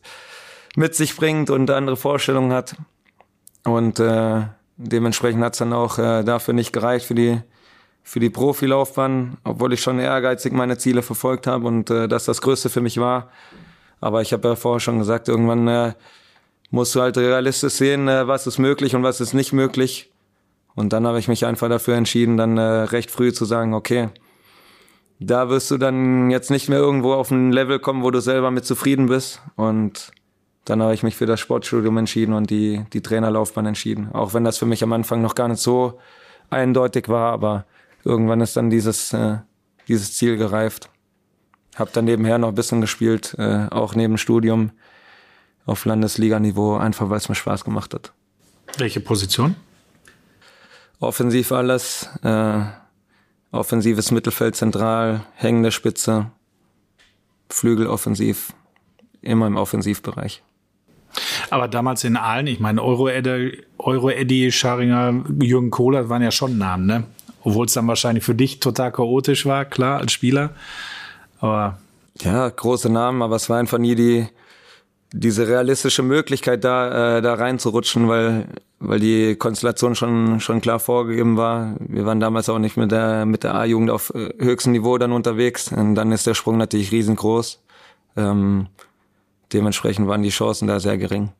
mit 0.75 0.95
sich 0.95 1.15
bringt 1.15 1.49
und 1.49 1.69
andere 1.71 1.97
Vorstellungen 1.97 2.53
hat. 2.53 2.75
Und 3.63 3.99
äh, 3.99 4.43
Dementsprechend 4.77 5.43
hat 5.43 5.53
es 5.53 5.59
dann 5.59 5.73
auch 5.73 5.97
äh, 5.99 6.23
dafür 6.23 6.53
nicht 6.53 6.73
gereicht 6.73 7.05
für 7.05 7.15
die 7.15 7.41
für 8.07 8.19
die 8.19 8.29
Profilaufbahn, 8.29 9.37
obwohl 9.43 9.73
ich 9.73 9.81
schon 9.81 9.97
ehrgeizig 9.97 10.53
meine 10.53 10.77
Ziele 10.77 11.01
verfolgt 11.01 11.47
habe 11.47 11.65
und 11.65 11.89
äh, 11.89 12.07
das 12.07 12.25
das 12.25 12.41
Größte 12.41 12.69
für 12.69 12.81
mich 12.81 12.99
war. 12.99 13.31
Aber 13.99 14.21
ich 14.21 14.31
habe 14.31 14.47
ja 14.49 14.55
vorher 14.55 14.79
schon 14.79 14.99
gesagt, 14.99 15.27
irgendwann 15.27 15.67
äh, 15.67 15.93
musst 16.69 16.93
du 16.93 17.01
halt 17.01 17.17
realistisch 17.17 17.73
sehen, 17.73 18.07
äh, 18.07 18.27
was 18.27 18.45
ist 18.45 18.59
möglich 18.59 18.95
und 18.95 19.01
was 19.01 19.21
ist 19.21 19.33
nicht 19.33 19.53
möglich. 19.53 20.11
Und 20.75 20.93
dann 20.93 21.07
habe 21.07 21.17
ich 21.17 21.27
mich 21.27 21.45
einfach 21.45 21.69
dafür 21.69 21.95
entschieden, 21.95 22.37
dann 22.37 22.57
äh, 22.57 22.61
recht 22.61 23.09
früh 23.09 23.33
zu 23.33 23.45
sagen, 23.45 23.73
okay, 23.73 24.09
da 25.19 25.49
wirst 25.49 25.71
du 25.71 25.77
dann 25.77 26.29
jetzt 26.29 26.51
nicht 26.51 26.69
mehr 26.69 26.79
irgendwo 26.79 27.13
auf 27.13 27.31
ein 27.31 27.51
Level 27.51 27.79
kommen, 27.79 28.03
wo 28.03 28.11
du 28.11 28.19
selber 28.19 28.51
mit 28.51 28.65
zufrieden 28.65 29.07
bist. 29.07 29.41
Und 29.55 30.11
dann 30.65 30.81
habe 30.81 30.93
ich 30.93 31.03
mich 31.03 31.15
für 31.15 31.27
das 31.27 31.39
Sportstudium 31.39 31.97
entschieden 31.97 32.33
und 32.33 32.49
die, 32.49 32.83
die 32.91 33.01
Trainerlaufbahn 33.01 33.67
entschieden. 33.67 34.09
Auch 34.13 34.33
wenn 34.33 34.43
das 34.43 34.57
für 34.57 34.65
mich 34.65 34.83
am 34.83 34.93
Anfang 34.93 35.21
noch 35.21 35.35
gar 35.35 35.47
nicht 35.47 35.61
so 35.61 35.99
eindeutig 36.49 37.07
war, 37.07 37.31
aber 37.31 37.65
irgendwann 38.03 38.41
ist 38.41 38.57
dann 38.57 38.71
dieses, 38.71 39.13
äh, 39.13 39.37
dieses 39.87 40.15
Ziel 40.15 40.37
gereift. 40.37 40.89
Hab 41.75 41.93
dann 41.93 42.05
nebenher 42.05 42.39
noch 42.39 42.49
ein 42.49 42.55
bisschen 42.55 42.81
gespielt, 42.81 43.35
äh, 43.37 43.67
auch 43.69 43.95
neben 43.95 44.17
Studium 44.17 44.71
auf 45.65 45.85
Landesliganiveau, 45.85 46.77
einfach 46.77 47.09
weil 47.09 47.17
es 47.17 47.29
mir 47.29 47.35
Spaß 47.35 47.63
gemacht 47.63 47.93
hat. 47.93 48.11
Welche 48.77 48.99
Position? 48.99 49.55
Offensiv 50.99 51.51
alles, 51.51 52.09
äh, 52.23 52.61
offensives 53.51 54.11
Mittelfeld 54.11 54.55
zentral, 54.55 55.25
hängende 55.35 55.71
Spitze, 55.71 56.31
Flügeloffensiv, 57.49 58.53
immer 59.21 59.47
im 59.47 59.57
Offensivbereich. 59.57 60.41
Aber 61.49 61.67
damals 61.67 62.03
in 62.03 62.17
Aalen, 62.17 62.47
ich 62.47 62.59
meine, 62.59 62.83
Euro-Eddy, 62.83 63.63
Euro 63.77 64.09
-Eddy, 64.09 64.51
Scharinger, 64.51 65.23
Jürgen 65.41 65.71
Kohler 65.71 66.09
waren 66.09 66.21
ja 66.21 66.31
schon 66.31 66.57
Namen, 66.57 66.85
ne? 66.85 67.03
Obwohl 67.43 67.67
es 67.67 67.73
dann 67.73 67.87
wahrscheinlich 67.87 68.23
für 68.23 68.33
dich 68.33 68.59
total 68.59 68.91
chaotisch 68.91 69.45
war, 69.45 69.65
klar, 69.65 69.99
als 69.99 70.11
Spieler. 70.11 70.51
Aber. 71.39 71.77
Ja, 72.21 72.49
große 72.49 72.89
Namen, 72.89 73.21
aber 73.21 73.35
es 73.35 73.49
war 73.49 73.59
einfach 73.59 73.77
nie 73.77 73.93
die, 73.93 74.27
diese 75.13 75.47
realistische 75.47 76.01
Möglichkeit, 76.01 76.63
da, 76.63 77.17
äh, 77.17 77.21
da 77.21 77.35
reinzurutschen, 77.35 78.07
weil, 78.07 78.47
weil 78.79 78.99
die 78.99 79.35
Konstellation 79.35 79.95
schon, 79.95 80.39
schon 80.39 80.61
klar 80.61 80.79
vorgegeben 80.79 81.37
war. 81.37 81.75
Wir 81.79 82.05
waren 82.05 82.19
damals 82.19 82.49
auch 82.49 82.59
nicht 82.59 82.77
mit 82.77 82.91
der, 82.91 83.25
mit 83.25 83.43
der 83.43 83.55
A-Jugend 83.55 83.91
auf 83.91 84.13
äh, 84.15 84.33
höchstem 84.39 84.71
Niveau 84.71 84.97
dann 84.97 85.11
unterwegs. 85.11 85.71
Und 85.71 85.95
dann 85.95 86.11
ist 86.11 86.27
der 86.27 86.33
Sprung 86.33 86.57
natürlich 86.57 86.91
riesengroß. 86.91 87.61
Ähm, 88.17 88.67
Dementsprechend 89.55 90.05
waren 90.09 90.21
die 90.21 90.31
Chancen 90.31 90.67
da 90.67 90.81
sehr 90.81 90.97
gering. 90.97 91.31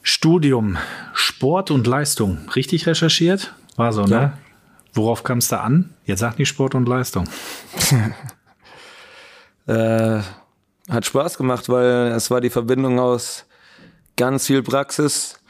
Studium, 0.00 0.78
Sport 1.12 1.72
und 1.72 1.88
Leistung, 1.88 2.38
richtig 2.54 2.86
recherchiert? 2.86 3.52
War 3.74 3.92
so, 3.92 4.04
ne? 4.04 4.14
Ja. 4.14 4.38
Worauf 4.92 5.24
kam 5.24 5.38
es 5.38 5.48
da 5.48 5.58
an? 5.62 5.92
Jetzt 6.04 6.20
sagt 6.20 6.38
nicht 6.38 6.48
Sport 6.48 6.76
und 6.76 6.88
Leistung. 6.88 7.24
äh, 9.66 10.20
hat 10.88 11.04
Spaß 11.04 11.36
gemacht, 11.36 11.68
weil 11.68 12.12
es 12.12 12.30
war 12.30 12.40
die 12.40 12.50
Verbindung 12.50 13.00
aus 13.00 13.44
ganz 14.16 14.46
viel 14.46 14.62
Praxis 14.62 15.40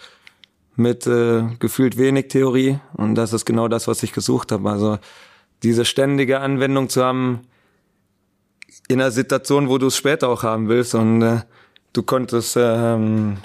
mit 0.76 1.06
äh, 1.06 1.42
gefühlt 1.58 1.98
wenig 1.98 2.28
Theorie 2.28 2.78
und 2.94 3.16
das 3.16 3.34
ist 3.34 3.44
genau 3.44 3.68
das, 3.68 3.86
was 3.86 4.02
ich 4.02 4.14
gesucht 4.14 4.50
habe. 4.50 4.70
Also 4.70 4.98
diese 5.62 5.84
ständige 5.84 6.40
Anwendung 6.40 6.88
zu 6.88 7.04
haben, 7.04 7.42
in 8.88 9.00
einer 9.00 9.10
Situation, 9.10 9.68
wo 9.68 9.78
du 9.78 9.86
es 9.86 9.96
später 9.96 10.28
auch 10.28 10.42
haben 10.42 10.68
willst. 10.68 10.94
Und 10.94 11.22
äh, 11.22 11.40
du 11.92 12.02
konntest 12.02 12.56
ähm, 12.58 13.38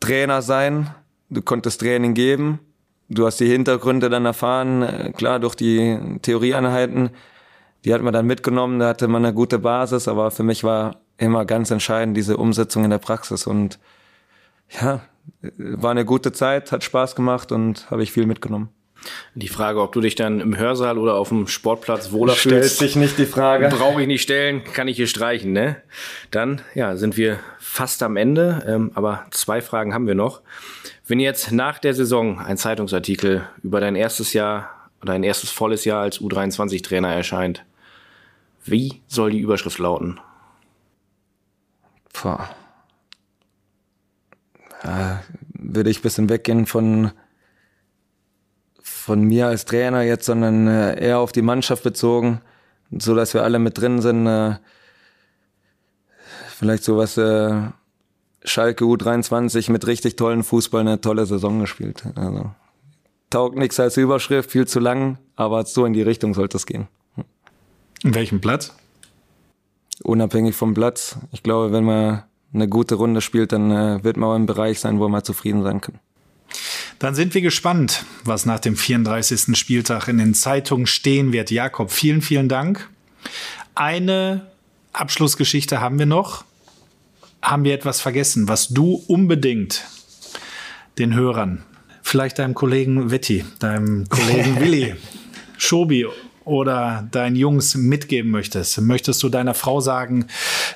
Trainer 0.00 0.42
sein, 0.42 0.90
du 1.30 1.42
konntest 1.42 1.80
Training 1.80 2.14
geben, 2.14 2.60
du 3.08 3.26
hast 3.26 3.40
die 3.40 3.48
Hintergründe 3.48 4.10
dann 4.10 4.26
erfahren, 4.26 4.82
äh, 4.82 5.12
klar 5.16 5.40
durch 5.40 5.54
die 5.54 5.98
Theorieeinheiten, 6.22 7.10
die 7.84 7.94
hat 7.94 8.02
man 8.02 8.12
dann 8.12 8.26
mitgenommen, 8.26 8.78
da 8.78 8.88
hatte 8.88 9.08
man 9.08 9.24
eine 9.24 9.34
gute 9.34 9.58
Basis, 9.58 10.08
aber 10.08 10.30
für 10.30 10.42
mich 10.42 10.64
war 10.64 11.00
immer 11.16 11.44
ganz 11.44 11.70
entscheidend 11.70 12.16
diese 12.16 12.36
Umsetzung 12.36 12.84
in 12.84 12.90
der 12.90 12.98
Praxis 12.98 13.46
und 13.46 13.78
ja, 14.80 15.00
war 15.56 15.90
eine 15.90 16.04
gute 16.04 16.32
Zeit, 16.32 16.72
hat 16.72 16.84
Spaß 16.84 17.14
gemacht 17.14 17.52
und 17.52 17.90
habe 17.90 18.02
ich 18.02 18.12
viel 18.12 18.26
mitgenommen. 18.26 18.70
Die 19.34 19.48
Frage, 19.48 19.80
ob 19.80 19.92
du 19.92 20.00
dich 20.00 20.14
dann 20.14 20.40
im 20.40 20.56
Hörsaal 20.56 20.98
oder 20.98 21.14
auf 21.14 21.28
dem 21.28 21.46
Sportplatz 21.46 22.10
wohler 22.12 22.34
fühlst. 22.34 22.74
Stellt 22.76 22.90
sich 22.90 22.96
nicht 22.96 23.18
die 23.18 23.26
Frage. 23.26 23.68
Brauche 23.68 24.02
ich 24.02 24.06
nicht 24.08 24.22
stellen, 24.22 24.64
kann 24.64 24.88
ich 24.88 24.96
hier 24.96 25.06
streichen, 25.06 25.52
ne? 25.52 25.76
Dann, 26.30 26.60
ja, 26.74 26.96
sind 26.96 27.16
wir 27.16 27.38
fast 27.58 28.02
am 28.02 28.16
Ende, 28.16 28.64
ähm, 28.66 28.90
aber 28.94 29.26
zwei 29.30 29.60
Fragen 29.60 29.94
haben 29.94 30.06
wir 30.06 30.14
noch. 30.14 30.42
Wenn 31.06 31.20
jetzt 31.20 31.52
nach 31.52 31.78
der 31.78 31.94
Saison 31.94 32.38
ein 32.38 32.56
Zeitungsartikel 32.56 33.46
über 33.62 33.80
dein 33.80 33.94
erstes 33.94 34.32
Jahr 34.32 34.90
oder 35.00 35.12
ein 35.12 35.22
erstes 35.22 35.50
volles 35.50 35.84
Jahr 35.84 36.02
als 36.02 36.20
U23-Trainer 36.20 37.14
erscheint, 37.14 37.64
wie 38.64 39.00
soll 39.06 39.30
die 39.30 39.38
Überschrift 39.38 39.78
lauten? 39.78 40.20
Boah. 42.20 42.50
Ja, 44.84 45.22
würde 45.54 45.90
ich 45.90 46.02
bisschen 46.02 46.28
weggehen 46.28 46.66
von 46.66 47.12
von 49.08 49.22
mir 49.22 49.46
als 49.46 49.64
Trainer 49.64 50.02
jetzt, 50.02 50.26
sondern 50.26 50.66
äh, 50.66 51.02
eher 51.02 51.18
auf 51.18 51.32
die 51.32 51.40
Mannschaft 51.40 51.82
bezogen, 51.82 52.42
so 52.90 53.14
dass 53.14 53.32
wir 53.32 53.42
alle 53.42 53.58
mit 53.58 53.78
drin 53.78 54.02
sind. 54.02 54.26
Äh, 54.26 54.56
vielleicht 56.50 56.84
sowas 56.84 57.16
äh, 57.16 57.54
Schalke 58.44 58.84
U23 58.84 59.72
mit 59.72 59.86
richtig 59.86 60.16
tollen 60.16 60.42
Fußball 60.42 60.82
eine 60.82 61.00
tolle 61.00 61.24
Saison 61.24 61.58
gespielt. 61.58 62.04
Also 62.16 62.50
taugt 63.30 63.56
nichts 63.56 63.80
als 63.80 63.96
Überschrift, 63.96 64.50
viel 64.50 64.66
zu 64.66 64.78
lang, 64.78 65.16
aber 65.36 65.64
so 65.64 65.86
in 65.86 65.94
die 65.94 66.02
Richtung 66.02 66.34
sollte 66.34 66.58
es 66.58 66.66
gehen. 66.66 66.86
In 68.04 68.14
welchem 68.14 68.42
Platz? 68.42 68.74
Unabhängig 70.02 70.54
vom 70.54 70.74
Platz. 70.74 71.16
Ich 71.32 71.42
glaube, 71.42 71.72
wenn 71.72 71.84
man 71.84 72.24
eine 72.52 72.68
gute 72.68 72.96
Runde 72.96 73.22
spielt, 73.22 73.52
dann 73.52 74.04
wird 74.04 74.18
man 74.18 74.28
auch 74.28 74.36
im 74.36 74.44
Bereich 74.44 74.80
sein, 74.80 75.00
wo 75.00 75.08
man 75.08 75.24
zufrieden 75.24 75.62
sein 75.62 75.80
kann. 75.80 75.98
Dann 76.98 77.14
sind 77.14 77.34
wir 77.34 77.42
gespannt, 77.42 78.04
was 78.24 78.44
nach 78.44 78.58
dem 78.58 78.76
34. 78.76 79.56
Spieltag 79.56 80.08
in 80.08 80.18
den 80.18 80.34
Zeitungen 80.34 80.86
stehen 80.86 81.32
wird. 81.32 81.50
Jakob, 81.50 81.92
vielen, 81.92 82.22
vielen 82.22 82.48
Dank. 82.48 82.88
Eine 83.74 84.48
Abschlussgeschichte 84.92 85.80
haben 85.80 85.98
wir 85.98 86.06
noch. 86.06 86.44
Haben 87.40 87.62
wir 87.64 87.74
etwas 87.74 88.00
vergessen, 88.00 88.48
was 88.48 88.68
du 88.68 89.02
unbedingt 89.06 89.84
den 90.98 91.14
Hörern, 91.14 91.62
vielleicht 92.02 92.40
deinem 92.40 92.54
Kollegen 92.54 93.12
Wetti, 93.12 93.44
deinem 93.60 94.08
Kollegen 94.08 94.60
Willi, 94.60 94.96
Schobi 95.56 96.06
oder 96.48 97.06
deinen 97.10 97.36
Jungs 97.36 97.76
mitgeben 97.76 98.30
möchtest? 98.30 98.80
Möchtest 98.80 99.22
du 99.22 99.28
deiner 99.28 99.54
Frau 99.54 99.80
sagen, 99.80 100.26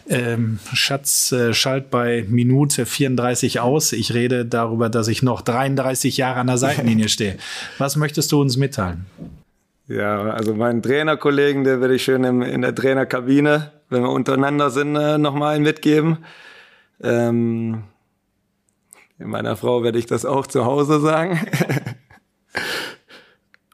ähm, 0.09 0.59
Schatz, 0.73 1.33
äh, 1.33 1.55
schalt 1.55 1.91
bei 1.91 2.25
Minute 2.29 2.87
34 2.87 3.61
aus. 3.61 3.93
Ich 3.93 4.15
rede 4.15 4.45
darüber, 4.45 4.89
dass 4.89 5.09
ich 5.09 5.23
noch 5.23 5.41
33 5.41 6.17
Jahre 6.17 6.41
an 6.41 6.47
der 6.47 6.59
Seitenlinie 6.59 7.09
stehe. 7.11 7.39
Was 7.79 7.97
möchtest 7.97 8.31
du 8.33 8.41
uns 8.41 8.57
mitteilen? 8.57 9.07
Ja, 9.89 10.31
also 10.31 10.55
meinen 10.55 10.83
Trainerkollegen, 10.83 11.65
der 11.65 11.81
werde 11.81 11.95
ich 11.95 12.05
schön 12.05 12.25
im, 12.25 12.43
in 12.43 12.63
der 12.63 12.75
Trainerkabine, 12.75 13.73
wenn 13.89 14.03
wir 14.03 14.11
untereinander 14.11 14.71
sind, 14.71 14.97
äh, 14.97 15.19
nochmal 15.19 15.59
mitgeben. 15.61 16.19
Ähm, 17.03 17.85
meiner 19.19 19.57
Frau 19.57 19.83
werde 19.83 19.99
ich 19.99 20.07
das 20.07 20.25
auch 20.25 20.47
zu 20.47 20.65
Hause 20.65 21.01
sagen. 21.01 21.41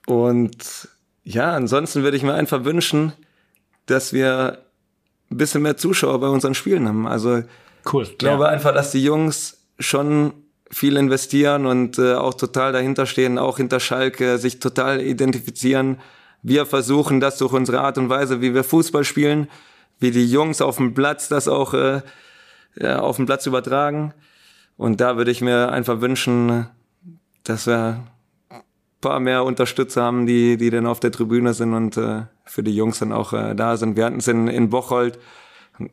Und 0.07 0.89
ja, 1.29 1.53
ansonsten 1.53 2.03
würde 2.03 2.17
ich 2.17 2.23
mir 2.23 2.33
einfach 2.33 2.65
wünschen, 2.65 3.13
dass 3.85 4.15
wir 4.15 4.65
ein 5.31 5.37
bisschen 5.37 5.61
mehr 5.61 5.77
Zuschauer 5.77 6.21
bei 6.21 6.29
unseren 6.29 6.55
Spielen 6.55 6.89
haben. 6.89 7.07
Also 7.07 7.43
cool. 7.93 8.05
ich 8.05 8.17
glaube 8.17 8.45
ja. 8.45 8.49
einfach, 8.49 8.73
dass 8.73 8.93
die 8.93 9.05
Jungs 9.05 9.59
schon 9.79 10.33
viel 10.71 10.97
investieren 10.97 11.67
und 11.67 11.99
äh, 11.99 12.15
auch 12.15 12.33
total 12.33 12.73
dahinter 12.73 13.05
stehen, 13.05 13.39
auch 13.39 13.59
hinter 13.59 13.79
Schalke, 13.79 14.39
sich 14.39 14.59
total 14.59 15.03
identifizieren. 15.03 15.99
Wir 16.43 16.65
versuchen 16.65 17.21
das 17.21 17.37
durch 17.37 17.53
unsere 17.53 17.81
Art 17.81 17.99
und 17.99 18.09
Weise, 18.09 18.41
wie 18.41 18.55
wir 18.55 18.65
Fußball 18.65 19.05
spielen, 19.05 19.49
wie 19.99 20.13
die 20.13 20.31
Jungs 20.31 20.63
auf 20.63 20.77
dem 20.77 20.95
Platz 20.95 21.29
das 21.29 21.47
auch 21.47 21.75
äh, 21.75 22.01
auf 22.81 23.17
dem 23.17 23.27
Platz 23.27 23.45
übertragen. 23.45 24.15
Und 24.79 25.03
da 25.03 25.19
würde 25.19 25.31
ich 25.31 25.43
mir 25.43 25.73
einfach 25.73 26.01
wünschen, 26.01 26.69
dass 27.45 27.67
wir 27.67 28.03
paar 29.01 29.21
mehr 29.21 29.45
Unterstützer 29.45 30.03
haben, 30.03 30.27
die, 30.27 30.57
die 30.57 30.71
dann 30.71 30.87
auf 30.87 31.01
der 31.01 31.13
Tribüne 31.13 31.55
sind 31.55 31.75
und 31.75 31.97
äh, 31.97 32.23
für 32.45 32.63
die 32.63 32.75
Jungs 32.75 32.99
dann 32.99 33.13
auch 33.13 33.33
äh, 33.33 33.55
da 33.55 33.77
sind. 33.77 33.97
Wir 33.97 34.05
hatten 34.05 34.19
es 34.19 34.29
in, 34.29 34.49
in 34.49 34.71
Bocholt 34.71 35.19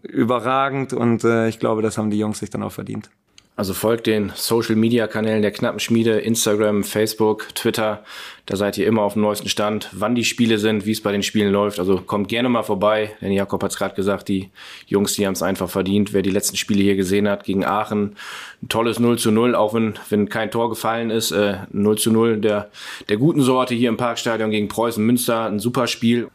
überragend 0.02 0.94
und 0.94 1.24
äh, 1.24 1.48
ich 1.48 1.60
glaube, 1.60 1.82
das 1.82 1.98
haben 1.98 2.10
die 2.10 2.18
Jungs 2.18 2.40
sich 2.40 2.50
dann 2.50 2.64
auch 2.64 2.72
verdient. 2.72 3.10
Also 3.58 3.74
folgt 3.74 4.06
den 4.08 4.34
Social 4.36 4.76
Media 4.76 5.08
Kanälen 5.08 5.42
der 5.42 5.52
Knappenschmiede, 5.52 6.20
Instagram, 6.20 6.84
Facebook, 6.84 7.56
Twitter. 7.56 8.04
Da 8.46 8.58
seid 8.58 8.78
ihr 8.78 8.86
immer 8.86 9.04
auf 9.04 9.14
dem 9.14 9.22
neuesten 9.22 9.48
Stand, 9.48 9.90
wann 9.94 10.14
die 10.14 10.26
Spiele 10.26 10.58
sind, 10.58 10.86
wie 10.86 10.92
es 10.92 11.02
bei 11.02 11.14
den 11.14 11.24
Spielen 11.24 11.54
läuft. 11.54 11.80
Also 11.80 12.02
kommt 12.02 12.28
gerne 12.28 12.50
mal 12.50 12.64
vorbei, 12.64 13.16
denn 13.22 13.32
Jakob 13.32 13.64
hat 13.64 13.72
es 13.72 13.78
gerade 13.78 13.96
gesagt, 13.96 14.28
die 14.28 14.50
Jungs, 14.88 15.14
die 15.14 15.26
haben 15.26 15.34
es 15.34 15.42
einfach 15.42 15.70
verdient. 15.70 16.12
Wer 16.12 16.22
die 16.22 16.32
letzten 16.32 16.58
Spiele 16.58 16.84
hier 16.84 16.98
gesehen 16.98 17.30
hat 17.30 17.46
gegen 17.46 17.64
Aachen, 17.64 18.18
ein 18.62 18.68
tolles 18.68 19.00
0 19.00 19.18
zu 19.18 19.32
0, 19.32 19.56
auch 19.56 19.74
wenn, 19.74 19.94
wenn 20.10 20.28
kein 20.28 20.52
Tor 20.52 20.70
gefallen 20.70 21.10
ist. 21.10 21.32
Äh, 21.32 21.60
0 21.72 21.98
zu 21.98 22.12
0 22.12 22.42
der, 22.42 22.70
der 23.08 23.16
guten 23.16 23.42
Sorte 23.42 23.74
hier 23.74 23.88
im 23.88 23.98
Parkstadion 23.98 24.52
gegen 24.52 24.68
Preußen 24.68 25.04
Münster. 25.04 25.46
Ein 25.46 25.60
super 25.60 25.88
Spiel. 25.88 26.28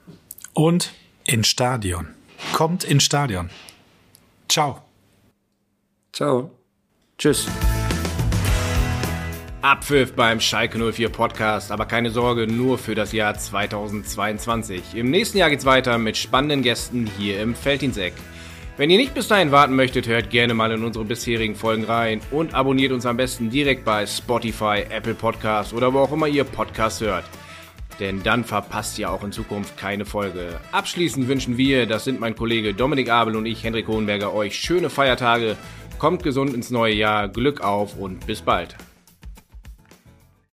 Und 0.54 0.92
ins 1.24 1.48
Stadion. 1.48 2.08
Kommt 2.54 2.82
ins 2.82 3.04
Stadion. 3.04 3.50
Ciao. 4.48 4.80
Ciao. 6.12 6.50
Tschüss. 7.20 7.46
Abpfiff 9.60 10.14
beim 10.14 10.40
Schalke 10.40 10.78
04 10.78 11.10
Podcast, 11.10 11.70
aber 11.70 11.84
keine 11.84 12.10
Sorge, 12.10 12.46
nur 12.46 12.78
für 12.78 12.94
das 12.94 13.12
Jahr 13.12 13.36
2022. 13.36 14.94
Im 14.94 15.10
nächsten 15.10 15.36
Jahr 15.36 15.50
geht's 15.50 15.66
weiter 15.66 15.98
mit 15.98 16.16
spannenden 16.16 16.62
Gästen 16.62 17.06
hier 17.18 17.42
im 17.42 17.54
Feldinseck. 17.54 18.14
Wenn 18.78 18.88
ihr 18.88 18.96
nicht 18.96 19.12
bis 19.12 19.28
dahin 19.28 19.52
warten 19.52 19.76
möchtet, 19.76 20.08
hört 20.08 20.30
gerne 20.30 20.54
mal 20.54 20.72
in 20.72 20.82
unsere 20.82 21.04
bisherigen 21.04 21.56
Folgen 21.56 21.84
rein 21.84 22.22
und 22.30 22.54
abonniert 22.54 22.92
uns 22.92 23.04
am 23.04 23.18
besten 23.18 23.50
direkt 23.50 23.84
bei 23.84 24.06
Spotify, 24.06 24.86
Apple 24.88 25.14
Podcasts 25.14 25.74
oder 25.74 25.92
wo 25.92 25.98
auch 25.98 26.12
immer 26.12 26.26
ihr 26.26 26.44
Podcast 26.44 27.02
hört. 27.02 27.26
Denn 27.98 28.22
dann 28.22 28.44
verpasst 28.44 28.98
ihr 28.98 29.10
auch 29.10 29.22
in 29.22 29.32
Zukunft 29.32 29.76
keine 29.76 30.06
Folge. 30.06 30.58
Abschließend 30.72 31.28
wünschen 31.28 31.58
wir, 31.58 31.84
das 31.84 32.04
sind 32.04 32.18
mein 32.18 32.34
Kollege 32.34 32.72
Dominik 32.72 33.10
Abel 33.10 33.36
und 33.36 33.44
ich, 33.44 33.62
Hendrik 33.62 33.88
Hohenberger, 33.88 34.32
euch 34.32 34.58
schöne 34.58 34.88
Feiertage 34.88 35.58
Kommt 36.00 36.22
gesund 36.22 36.54
ins 36.54 36.70
neue 36.70 36.94
Jahr, 36.94 37.28
Glück 37.28 37.60
auf 37.60 37.98
und 37.98 38.26
bis 38.26 38.40
bald. 38.40 38.74